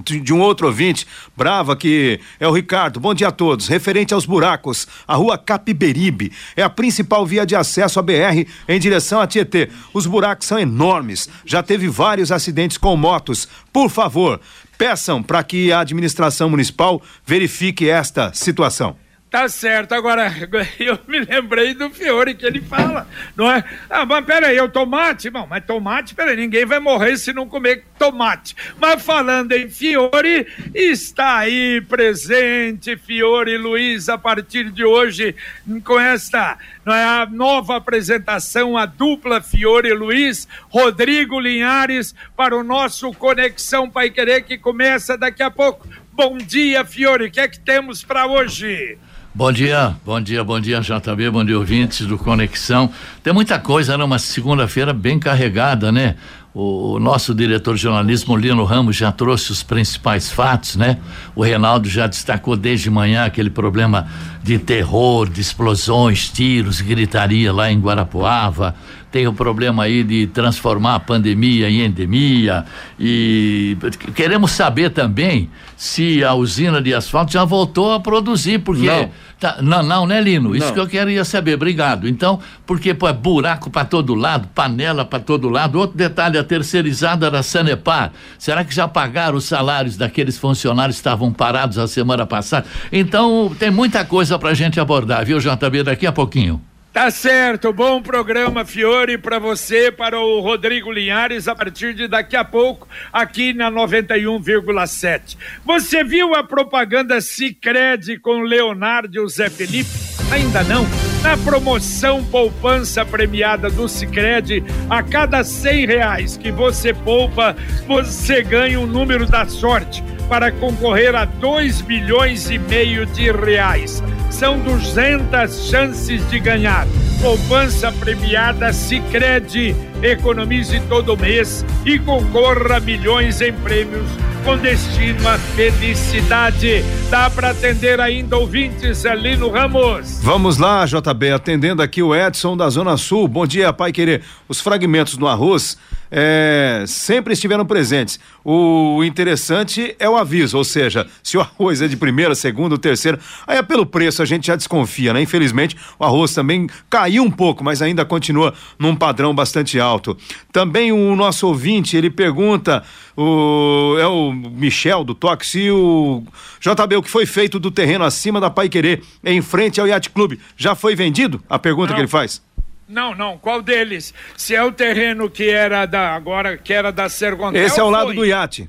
de 0.04 0.34
um 0.34 0.40
outro 0.40 0.66
ouvinte, 0.66 1.06
brava, 1.36 1.76
que 1.76 2.20
é 2.40 2.48
o 2.48 2.52
Ricardo. 2.52 2.98
Bom 2.98 3.14
dia 3.14 3.28
a 3.28 3.32
todos. 3.32 3.68
Referente 3.68 4.12
aos 4.12 4.26
buracos, 4.26 4.86
a 5.06 5.14
rua 5.14 5.38
Capiberibe 5.38 6.32
é 6.56 6.62
a 6.62 6.70
principal 6.70 7.24
via 7.24 7.46
de 7.46 7.54
acesso 7.54 7.98
à 7.98 8.02
BR 8.02 8.46
em 8.68 8.80
direção 8.80 9.20
a 9.20 9.26
Tietê. 9.26 9.70
Os 9.94 10.06
buracos 10.06 10.46
são 10.46 10.58
enormes. 10.58 11.28
Já 11.44 11.62
teve 11.62 11.88
vários 11.88 12.32
acidentes 12.32 12.76
com 12.76 12.96
motos. 12.96 13.48
Por 13.72 13.88
favor, 13.88 14.40
peçam 14.76 15.22
para 15.22 15.42
que 15.42 15.72
a 15.72 15.80
administração 15.80 16.50
municipal 16.50 17.00
verifique 17.24 17.88
esta 17.88 18.32
situação. 18.34 18.96
Tá 19.36 19.50
certo, 19.50 19.92
agora 19.92 20.32
eu 20.80 20.98
me 21.06 21.20
lembrei 21.20 21.74
do 21.74 21.90
Fiore 21.90 22.34
que 22.34 22.46
ele 22.46 22.62
fala, 22.62 23.06
não 23.36 23.52
é? 23.52 23.62
Ah, 23.90 24.06
mas 24.06 24.24
peraí, 24.24 24.58
o 24.58 24.66
tomate? 24.66 25.28
Bom, 25.28 25.46
mas 25.46 25.62
tomate, 25.62 26.14
peraí, 26.14 26.36
ninguém 26.36 26.64
vai 26.64 26.80
morrer 26.80 27.18
se 27.18 27.34
não 27.34 27.46
comer 27.46 27.84
tomate. 27.98 28.56
Mas 28.80 29.02
falando 29.02 29.52
em 29.52 29.68
Fiore, 29.68 30.46
está 30.74 31.40
aí 31.40 31.82
presente 31.82 32.96
Fiore 32.96 33.58
Luiz 33.58 34.08
a 34.08 34.16
partir 34.16 34.70
de 34.70 34.86
hoje 34.86 35.36
com 35.84 36.00
esta 36.00 36.56
não 36.82 36.94
é, 36.94 37.04
a 37.04 37.26
nova 37.26 37.76
apresentação, 37.76 38.78
a 38.78 38.86
dupla 38.86 39.42
Fiore 39.42 39.92
Luiz, 39.92 40.48
Rodrigo 40.70 41.38
Linhares 41.38 42.14
para 42.34 42.56
o 42.56 42.64
nosso 42.64 43.12
Conexão 43.12 43.90
Pai 43.90 44.08
Querer 44.08 44.44
que 44.44 44.56
começa 44.56 45.18
daqui 45.18 45.42
a 45.42 45.50
pouco. 45.50 45.86
Bom 46.10 46.38
dia, 46.38 46.86
Fiore, 46.86 47.26
o 47.26 47.30
que 47.30 47.40
é 47.40 47.46
que 47.46 47.60
temos 47.60 48.02
para 48.02 48.26
hoje? 48.26 48.96
Bom 49.36 49.52
dia, 49.52 49.94
bom 50.02 50.18
dia, 50.18 50.42
bom 50.42 50.58
dia, 50.58 50.80
JB, 50.80 51.28
bom 51.30 51.44
dia, 51.44 51.58
ouvintes 51.58 52.06
do 52.06 52.16
Conexão. 52.16 52.90
Tem 53.22 53.34
muita 53.34 53.58
coisa 53.58 53.98
numa 53.98 54.18
segunda-feira 54.18 54.94
bem 54.94 55.18
carregada, 55.18 55.92
né? 55.92 56.16
o, 56.56 56.94
o, 56.94 56.98
nosso 56.98 57.34
diretor 57.34 57.74
de 57.74 57.82
jornalismo, 57.82 58.34
Lino 58.34 58.64
Ramos, 58.64 58.96
já 58.96 59.12
trouxe 59.12 59.52
os 59.52 59.62
principais 59.62 60.32
fatos, 60.32 60.74
né? 60.74 60.96
O 61.34 61.42
Reinaldo 61.42 61.86
já 61.86 62.06
destacou 62.06 62.56
desde 62.56 62.90
manhã 62.90 63.26
aquele 63.26 63.50
problema 63.50 64.08
de 64.46 64.60
terror, 64.60 65.28
de 65.28 65.40
explosões, 65.40 66.30
tiros, 66.30 66.80
gritaria 66.80 67.52
lá 67.52 67.70
em 67.70 67.80
Guarapuava. 67.80 68.76
Tem 69.10 69.26
o 69.26 69.32
problema 69.32 69.82
aí 69.82 70.04
de 70.04 70.28
transformar 70.28 70.94
a 70.94 71.00
pandemia 71.00 71.68
em 71.68 71.80
endemia. 71.80 72.64
E 72.98 73.76
queremos 74.14 74.52
saber 74.52 74.90
também 74.90 75.50
se 75.76 76.22
a 76.22 76.32
usina 76.34 76.80
de 76.80 76.94
asfalto 76.94 77.32
já 77.32 77.44
voltou 77.44 77.92
a 77.92 77.98
produzir, 77.98 78.60
porque. 78.60 78.86
Não 78.86 79.10
Tá, 79.38 79.58
não, 79.60 79.82
não, 79.82 80.06
né, 80.06 80.18
Lino? 80.18 80.56
Isso 80.56 80.68
não. 80.68 80.72
que 80.72 80.80
eu 80.80 80.86
queria 80.86 81.22
saber, 81.22 81.54
obrigado. 81.54 82.08
Então, 82.08 82.40
porque 82.64 82.94
pô, 82.94 83.06
é 83.06 83.12
buraco 83.12 83.68
para 83.68 83.84
todo 83.84 84.14
lado, 84.14 84.48
panela 84.54 85.04
para 85.04 85.20
todo 85.20 85.50
lado. 85.50 85.78
Outro 85.78 85.94
detalhe, 85.96 86.38
a 86.38 86.44
terceirizada 86.44 87.30
da 87.30 87.42
Sanepar. 87.42 88.12
Será 88.38 88.64
que 88.64 88.74
já 88.74 88.88
pagaram 88.88 89.36
os 89.36 89.44
salários 89.44 89.94
daqueles 89.98 90.38
funcionários 90.38 90.96
que 90.96 91.00
estavam 91.00 91.30
parados 91.34 91.76
a 91.76 91.86
semana 91.86 92.24
passada? 92.24 92.66
Então, 92.90 93.54
tem 93.58 93.70
muita 93.70 94.06
coisa 94.06 94.35
para 94.38 94.50
a 94.50 94.54
gente 94.54 94.80
abordar, 94.80 95.24
viu, 95.24 95.38
JB, 95.38 95.82
daqui 95.82 96.06
a 96.06 96.12
pouquinho. 96.12 96.62
Tá 96.96 97.10
certo, 97.10 97.74
bom 97.74 98.00
programa 98.00 98.64
Fiore 98.64 99.18
para 99.18 99.38
você, 99.38 99.92
para 99.92 100.18
o 100.18 100.40
Rodrigo 100.40 100.90
Linhares 100.90 101.46
a 101.46 101.54
partir 101.54 101.92
de 101.92 102.08
daqui 102.08 102.34
a 102.34 102.42
pouco 102.42 102.88
aqui 103.12 103.52
na 103.52 103.70
91,7. 103.70 105.36
Você 105.62 106.02
viu 106.02 106.34
a 106.34 106.42
propaganda 106.42 107.20
Sicredi 107.20 108.18
com 108.18 108.40
Leonardo 108.40 109.14
e 109.14 109.20
o 109.20 109.28
Zé 109.28 109.50
Felipe? 109.50 109.90
Ainda 110.32 110.64
não? 110.64 110.86
Na 111.22 111.36
promoção 111.36 112.24
poupança 112.24 113.04
premiada 113.04 113.68
do 113.68 113.86
Sicredi, 113.90 114.64
a 114.88 115.02
cada 115.02 115.44
cem 115.44 115.84
reais 115.86 116.38
que 116.38 116.50
você 116.50 116.94
poupa, 116.94 117.54
você 117.86 118.42
ganha 118.42 118.80
um 118.80 118.86
número 118.86 119.26
da 119.26 119.44
sorte 119.44 120.02
para 120.28 120.52
concorrer 120.52 121.14
a 121.14 121.24
dois 121.24 121.82
milhões 121.82 122.50
e 122.50 122.58
meio 122.58 123.06
de 123.06 123.30
reais 123.30 124.02
são 124.30 124.58
200 124.58 125.68
chances 125.70 126.28
de 126.28 126.38
ganhar. 126.38 126.86
Poupança 127.22 127.90
premiada 127.90 128.72
Sicredi. 128.72 129.74
Economize 130.02 130.78
todo 130.90 131.16
mês 131.16 131.64
e 131.86 131.98
concorra 131.98 132.76
a 132.76 132.80
milhões 132.80 133.40
em 133.40 133.52
prêmios 133.52 134.06
com 134.44 134.58
destino 134.58 135.26
à 135.26 135.38
felicidade. 135.38 136.84
Dá 137.10 137.30
para 137.30 137.50
atender 137.50 137.98
ainda 137.98 138.36
ouvintes 138.36 139.06
ali 139.06 139.36
no 139.36 139.50
Ramos. 139.50 140.20
Vamos 140.22 140.58
lá, 140.58 140.84
JB, 140.84 141.32
atendendo 141.32 141.82
aqui 141.82 142.02
o 142.02 142.14
Edson 142.14 142.56
da 142.56 142.68
Zona 142.68 142.96
Sul. 142.98 143.26
Bom 143.26 143.46
dia, 143.46 143.72
pai 143.72 143.90
querer. 143.90 144.22
Os 144.46 144.60
fragmentos 144.60 145.16
no 145.16 145.26
arroz 145.26 145.78
é, 146.10 146.84
sempre 146.86 147.32
estiveram 147.32 147.64
presentes. 147.64 148.18
O 148.44 149.02
interessante 149.04 149.94
é 149.98 150.08
o 150.08 150.16
aviso, 150.16 150.56
ou 150.56 150.64
seja, 150.64 151.06
se 151.22 151.36
o 151.36 151.40
arroz 151.40 151.82
é 151.82 151.88
de 151.88 151.96
primeira, 151.96 152.34
segunda, 152.34 152.78
terceira, 152.78 153.18
aí 153.46 153.58
é 153.58 153.62
pelo 153.62 153.84
preço, 153.84 154.22
a 154.22 154.24
gente 154.24 154.46
já 154.46 154.56
desconfia, 154.56 155.12
né? 155.12 155.20
Infelizmente, 155.20 155.76
o 155.98 156.04
arroz 156.04 156.32
também 156.32 156.68
caiu 156.88 157.22
um 157.22 157.30
pouco, 157.30 157.64
mas 157.64 157.82
ainda 157.82 158.04
continua 158.04 158.54
num 158.78 158.94
padrão 158.94 159.34
bastante 159.34 159.80
alto. 159.80 160.16
Também 160.52 160.92
o 160.92 161.16
nosso 161.16 161.46
ouvinte, 161.46 161.96
ele 161.96 162.10
pergunta, 162.10 162.82
o, 163.16 163.96
é 163.98 164.06
o 164.06 164.32
Michel 164.32 165.02
do 165.02 165.14
Toque, 165.14 165.46
se 165.46 165.70
o 165.70 166.22
JB, 166.60 166.96
o 166.96 167.02
que 167.02 167.10
foi 167.10 167.26
feito 167.26 167.58
do 167.58 167.70
terreno 167.70 168.04
acima 168.04 168.40
da 168.40 168.50
Pai 168.50 168.68
Querer, 168.68 169.02
em 169.24 169.42
frente 169.42 169.80
ao 169.80 169.86
Yacht 169.86 170.10
Clube, 170.10 170.38
já 170.56 170.74
foi 170.74 170.94
vendido? 170.94 171.42
A 171.48 171.58
pergunta 171.58 171.88
Não. 171.88 171.94
que 171.96 172.00
ele 172.02 172.08
faz. 172.08 172.45
Não, 172.88 173.14
não. 173.14 173.38
Qual 173.38 173.62
deles? 173.62 174.14
Se 174.36 174.54
é 174.54 174.62
o 174.62 174.70
terreno 174.70 175.28
que 175.28 175.48
era 175.48 175.86
da 175.86 176.14
agora 176.14 176.56
que 176.56 176.72
era 176.72 176.92
da 176.92 177.08
Sergontel. 177.08 177.64
Esse 177.64 177.80
é 177.80 177.82
o 177.82 177.90
lado 177.90 178.06
foi. 178.06 178.16
do 178.16 178.24
iate. 178.24 178.68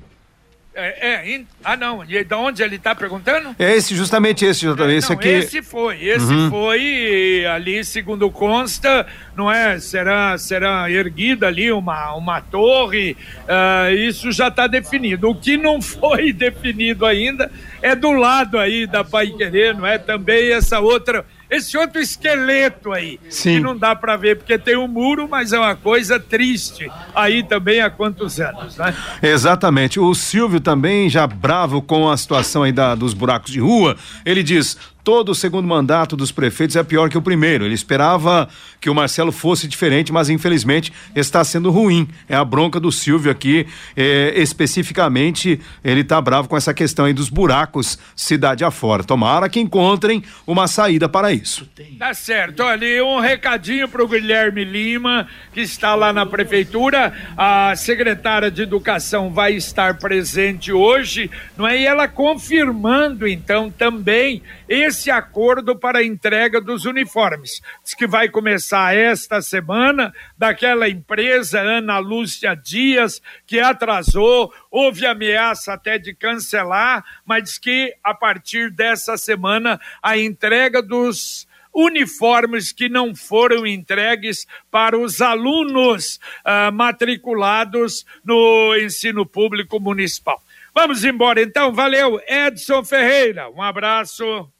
É, 0.80 1.10
é 1.10 1.28
in... 1.34 1.46
ah 1.64 1.76
não, 1.76 2.04
e 2.04 2.22
de 2.22 2.34
onde 2.36 2.62
ele 2.62 2.76
está 2.76 2.94
perguntando? 2.94 3.54
É 3.58 3.74
esse, 3.74 3.96
justamente 3.96 4.44
esse, 4.44 4.64
é, 4.64 4.70
esse 4.94 5.10
não, 5.10 5.16
aqui. 5.16 5.28
Esse 5.28 5.60
foi, 5.60 6.04
esse 6.04 6.32
uhum. 6.32 6.50
foi 6.50 7.44
ali, 7.46 7.84
segundo 7.84 8.30
consta, 8.30 9.04
não 9.34 9.50
é? 9.50 9.80
Será, 9.80 10.38
será 10.38 10.88
erguida 10.88 11.48
ali 11.48 11.72
uma, 11.72 12.14
uma 12.14 12.40
torre, 12.40 13.16
uh, 13.42 13.92
isso 13.92 14.30
já 14.30 14.46
está 14.48 14.68
definido. 14.68 15.28
O 15.28 15.34
que 15.34 15.56
não 15.56 15.82
foi 15.82 16.30
definido 16.32 17.04
ainda 17.04 17.50
é 17.82 17.96
do 17.96 18.12
lado 18.12 18.56
aí 18.56 18.86
da 18.86 19.02
Pai 19.02 19.26
Querer, 19.32 19.74
não 19.74 19.84
é? 19.84 19.98
Também 19.98 20.52
essa 20.52 20.78
outra 20.78 21.26
esse 21.50 21.76
outro 21.76 22.00
esqueleto 22.00 22.92
aí, 22.92 23.18
Sim. 23.30 23.54
que 23.54 23.60
não 23.60 23.76
dá 23.76 23.96
para 23.96 24.16
ver 24.16 24.36
porque 24.36 24.58
tem 24.58 24.76
um 24.76 24.86
muro, 24.86 25.26
mas 25.28 25.52
é 25.52 25.58
uma 25.58 25.74
coisa 25.74 26.20
triste. 26.20 26.90
Aí 27.14 27.42
também 27.42 27.80
há 27.80 27.88
quantos 27.90 28.38
anos, 28.38 28.76
né? 28.76 28.94
Exatamente. 29.22 29.98
O 29.98 30.14
Silvio 30.14 30.60
também 30.60 31.08
já 31.08 31.26
bravo 31.26 31.80
com 31.80 32.10
a 32.10 32.16
situação 32.16 32.62
aí 32.62 32.72
da, 32.72 32.94
dos 32.94 33.14
buracos 33.14 33.50
de 33.50 33.60
rua, 33.60 33.96
ele 34.24 34.42
diz: 34.42 34.76
todo 35.08 35.30
o 35.30 35.34
segundo 35.34 35.66
mandato 35.66 36.14
dos 36.14 36.30
prefeitos 36.30 36.76
é 36.76 36.82
pior 36.82 37.08
que 37.08 37.16
o 37.16 37.22
primeiro. 37.22 37.64
Ele 37.64 37.72
esperava 37.72 38.46
que 38.78 38.90
o 38.90 38.94
Marcelo 38.94 39.32
fosse 39.32 39.66
diferente, 39.66 40.12
mas 40.12 40.28
infelizmente 40.28 40.92
está 41.16 41.42
sendo 41.42 41.70
ruim. 41.70 42.06
É 42.28 42.36
a 42.36 42.44
bronca 42.44 42.78
do 42.78 42.92
Silvio 42.92 43.32
aqui, 43.32 43.66
é, 43.96 44.34
especificamente, 44.36 45.58
ele 45.82 46.02
está 46.02 46.20
bravo 46.20 46.46
com 46.46 46.58
essa 46.58 46.74
questão 46.74 47.06
aí 47.06 47.14
dos 47.14 47.30
buracos 47.30 47.98
cidade 48.14 48.62
afora. 48.62 49.02
Tomara 49.02 49.48
que 49.48 49.58
encontrem 49.58 50.22
uma 50.46 50.68
saída 50.68 51.08
para 51.08 51.32
isso. 51.32 51.66
Tá 51.98 52.12
certo. 52.12 52.62
Olha, 52.62 53.02
um 53.02 53.18
recadinho 53.18 53.88
para 53.88 54.04
o 54.04 54.08
Guilherme 54.08 54.62
Lima, 54.62 55.26
que 55.54 55.62
está 55.62 55.94
lá 55.94 56.12
na 56.12 56.26
prefeitura. 56.26 57.14
A 57.34 57.74
secretária 57.76 58.50
de 58.50 58.60
Educação 58.60 59.30
vai 59.30 59.54
estar 59.54 59.96
presente 59.96 60.70
hoje, 60.70 61.30
não 61.56 61.66
é? 61.66 61.80
E 61.80 61.86
ela 61.86 62.06
confirmando, 62.06 63.26
então, 63.26 63.70
também 63.70 64.42
esse 64.68 64.97
acordo 65.06 65.78
para 65.78 66.00
a 66.00 66.04
entrega 66.04 66.60
dos 66.60 66.84
uniformes. 66.84 67.60
Diz 67.84 67.94
que 67.94 68.06
vai 68.06 68.28
começar 68.28 68.94
esta 68.96 69.40
semana 69.40 70.12
daquela 70.36 70.88
empresa 70.88 71.60
Ana 71.60 71.98
Lúcia 71.98 72.54
Dias, 72.56 73.22
que 73.46 73.60
atrasou, 73.60 74.52
houve 74.70 75.06
ameaça 75.06 75.74
até 75.74 75.98
de 75.98 76.14
cancelar, 76.14 77.04
mas 77.24 77.44
diz 77.44 77.58
que 77.58 77.94
a 78.02 78.14
partir 78.14 78.70
dessa 78.70 79.16
semana 79.16 79.80
a 80.02 80.18
entrega 80.18 80.82
dos 80.82 81.46
uniformes 81.74 82.72
que 82.72 82.88
não 82.88 83.14
foram 83.14 83.66
entregues 83.66 84.46
para 84.70 84.98
os 84.98 85.20
alunos 85.20 86.18
ah, 86.44 86.70
matriculados 86.70 88.04
no 88.24 88.76
ensino 88.76 89.24
público 89.24 89.78
municipal. 89.78 90.42
Vamos 90.74 91.04
embora 91.04 91.40
então, 91.40 91.72
valeu, 91.72 92.20
Edson 92.26 92.84
Ferreira, 92.84 93.48
um 93.50 93.62
abraço. 93.62 94.50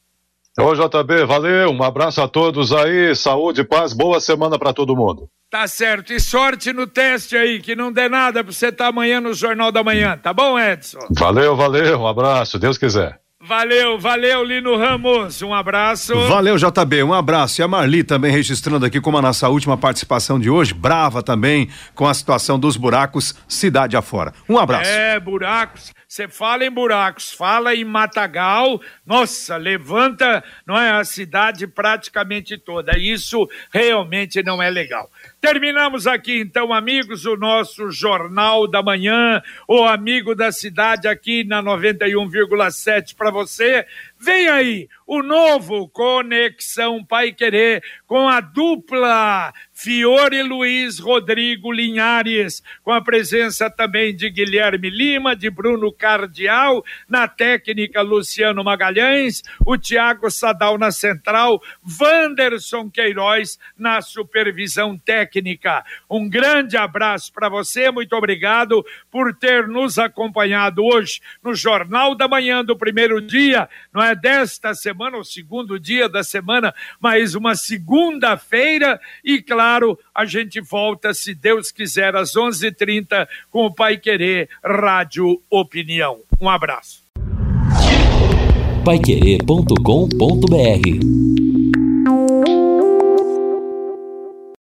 Ô 0.61 0.75
JB, 0.75 1.25
valeu, 1.25 1.71
um 1.71 1.85
abraço 1.85 2.21
a 2.21 2.27
todos 2.27 2.73
aí, 2.73 3.15
saúde, 3.15 3.63
paz, 3.63 3.93
boa 3.93 4.21
semana 4.21 4.59
para 4.59 4.73
todo 4.73 4.97
mundo. 4.97 5.31
Tá 5.49 5.69
certo, 5.69 6.13
e 6.13 6.19
sorte 6.19 6.73
no 6.73 6.85
teste 6.85 7.37
aí, 7.37 7.61
que 7.61 7.77
não 7.77 7.93
dê 7.93 8.09
nada 8.09 8.43
pra 8.43 8.53
você 8.53 8.67
estar 8.67 8.87
tá 8.87 8.91
amanhã 8.91 9.21
no 9.21 9.33
Jornal 9.33 9.71
da 9.71 9.85
Manhã, 9.85 10.19
tá 10.19 10.35
bom, 10.35 10.59
Edson? 10.59 10.99
Valeu, 11.17 11.55
valeu, 11.55 12.01
um 12.01 12.09
abraço, 12.09 12.59
Deus 12.59 12.77
quiser. 12.77 13.21
Valeu, 13.49 13.99
valeu, 13.99 14.45
Lino 14.45 14.77
Ramos. 14.77 15.41
Um 15.41 15.55
abraço. 15.55 16.15
Valeu, 16.29 16.59
JB. 16.59 17.03
Um 17.03 17.15
abraço. 17.15 17.59
E 17.59 17.65
a 17.65 17.67
Marli 17.67 18.05
também 18.05 18.31
registrando 18.31 18.85
aqui 18.85 19.01
como 19.01 19.17
a 19.17 19.23
nossa 19.23 19.49
última 19.49 19.75
participação 19.75 20.39
de 20.39 20.51
hoje, 20.51 20.75
brava 20.75 21.23
também 21.23 21.71
com 21.95 22.07
a 22.07 22.13
situação 22.13 22.59
dos 22.59 22.77
buracos 22.77 23.35
cidade 23.49 23.97
afora. 23.97 24.35
Um 24.47 24.59
abraço. 24.59 24.91
É, 24.91 25.19
buracos. 25.19 25.95
Você 26.07 26.29
fala 26.29 26.65
em 26.65 26.71
buracos, 26.71 27.33
fala 27.33 27.75
em 27.75 27.85
matagal, 27.85 28.81
nossa, 29.05 29.59
levanta, 29.59 30.43
não 30.67 30.79
é 30.79 30.91
a 30.91 31.05
cidade 31.05 31.67
praticamente 31.67 32.57
toda. 32.57 32.99
Isso 32.99 33.47
realmente 33.71 34.43
não 34.43 34.63
é 34.63 34.71
legal. 34.71 35.11
Terminamos 35.41 36.09
aqui 36.09 36.41
então, 36.41 36.73
amigos, 36.73 37.25
o 37.25 37.37
nosso 37.37 37.93
Jornal 37.93 38.67
da 38.67 38.83
Manhã, 38.83 39.41
o 39.69 39.85
amigo 39.85 40.35
da 40.35 40.51
cidade 40.51 41.07
aqui 41.07 41.45
na 41.45 41.63
91,7 41.63 43.15
para 43.15 43.31
você. 43.31 43.87
Vem 44.21 44.49
aí 44.49 44.89
o 45.07 45.23
novo 45.23 45.89
Conexão 45.89 47.05
Pai 47.05 47.33
Querer 47.33 47.83
com 48.07 48.29
a 48.29 48.41
dupla 48.41 49.53
Fiore 49.73 50.43
Luiz 50.43 50.99
Rodrigo 50.99 51.71
Linhares, 51.71 52.63
com 52.83 52.91
a 52.91 53.01
presença 53.01 53.71
também 53.71 54.15
de 54.15 54.29
Guilherme 54.29 54.91
Lima, 54.91 55.37
de 55.37 55.49
Bruno 55.49 55.93
Cardial, 55.93 56.85
na 57.09 57.29
técnica 57.29 58.03
Luciano 58.03 58.65
Magalhães, 58.65 59.43
o 59.65 59.79
Tiago 59.79 60.31
Sadal 60.31 60.77
na 60.77 60.91
central, 60.91 61.63
Wanderson 62.01 62.91
Queiroz 62.91 63.57
na 63.79 64.03
supervisão 64.03 64.99
técnica. 64.99 65.85
Um 66.11 66.29
grande 66.29 66.77
abraço 66.77 67.33
para 67.33 67.49
você, 67.49 67.91
muito 67.91 68.17
obrigado 68.17 68.85
por 69.11 69.33
ter 69.33 69.69
nos 69.69 69.97
acompanhado 69.97 70.85
hoje 70.85 71.21
no 71.43 71.55
Jornal 71.55 72.17
da 72.17 72.27
Manhã 72.27 72.65
do 72.65 72.77
primeiro 72.77 73.21
dia, 73.21 73.69
não 73.93 74.03
é? 74.03 74.08
Desta 74.15 74.75
semana, 74.75 75.19
o 75.19 75.25
segundo 75.25 75.79
dia 75.79 76.09
da 76.09 76.23
semana, 76.23 76.75
mas 77.01 77.35
uma 77.35 77.55
segunda-feira. 77.55 79.01
E 79.25 79.43
claro, 79.43 79.99
a 80.15 80.25
gente 80.25 80.61
volta, 80.61 81.15
se 81.15 81.35
Deus 81.35 81.71
quiser, 81.71 82.17
às 82.17 82.37
11:30 82.37 82.67
h 82.67 82.89
30 82.89 83.29
com 83.51 83.67
o 83.67 83.75
Pai 83.75 83.99
Querer 83.99 84.49
Rádio 84.65 85.43
Opinião. 85.51 86.21
Um 86.41 86.49
abraço. 86.49 87.07
Paiquerê.com.br 88.85 91.28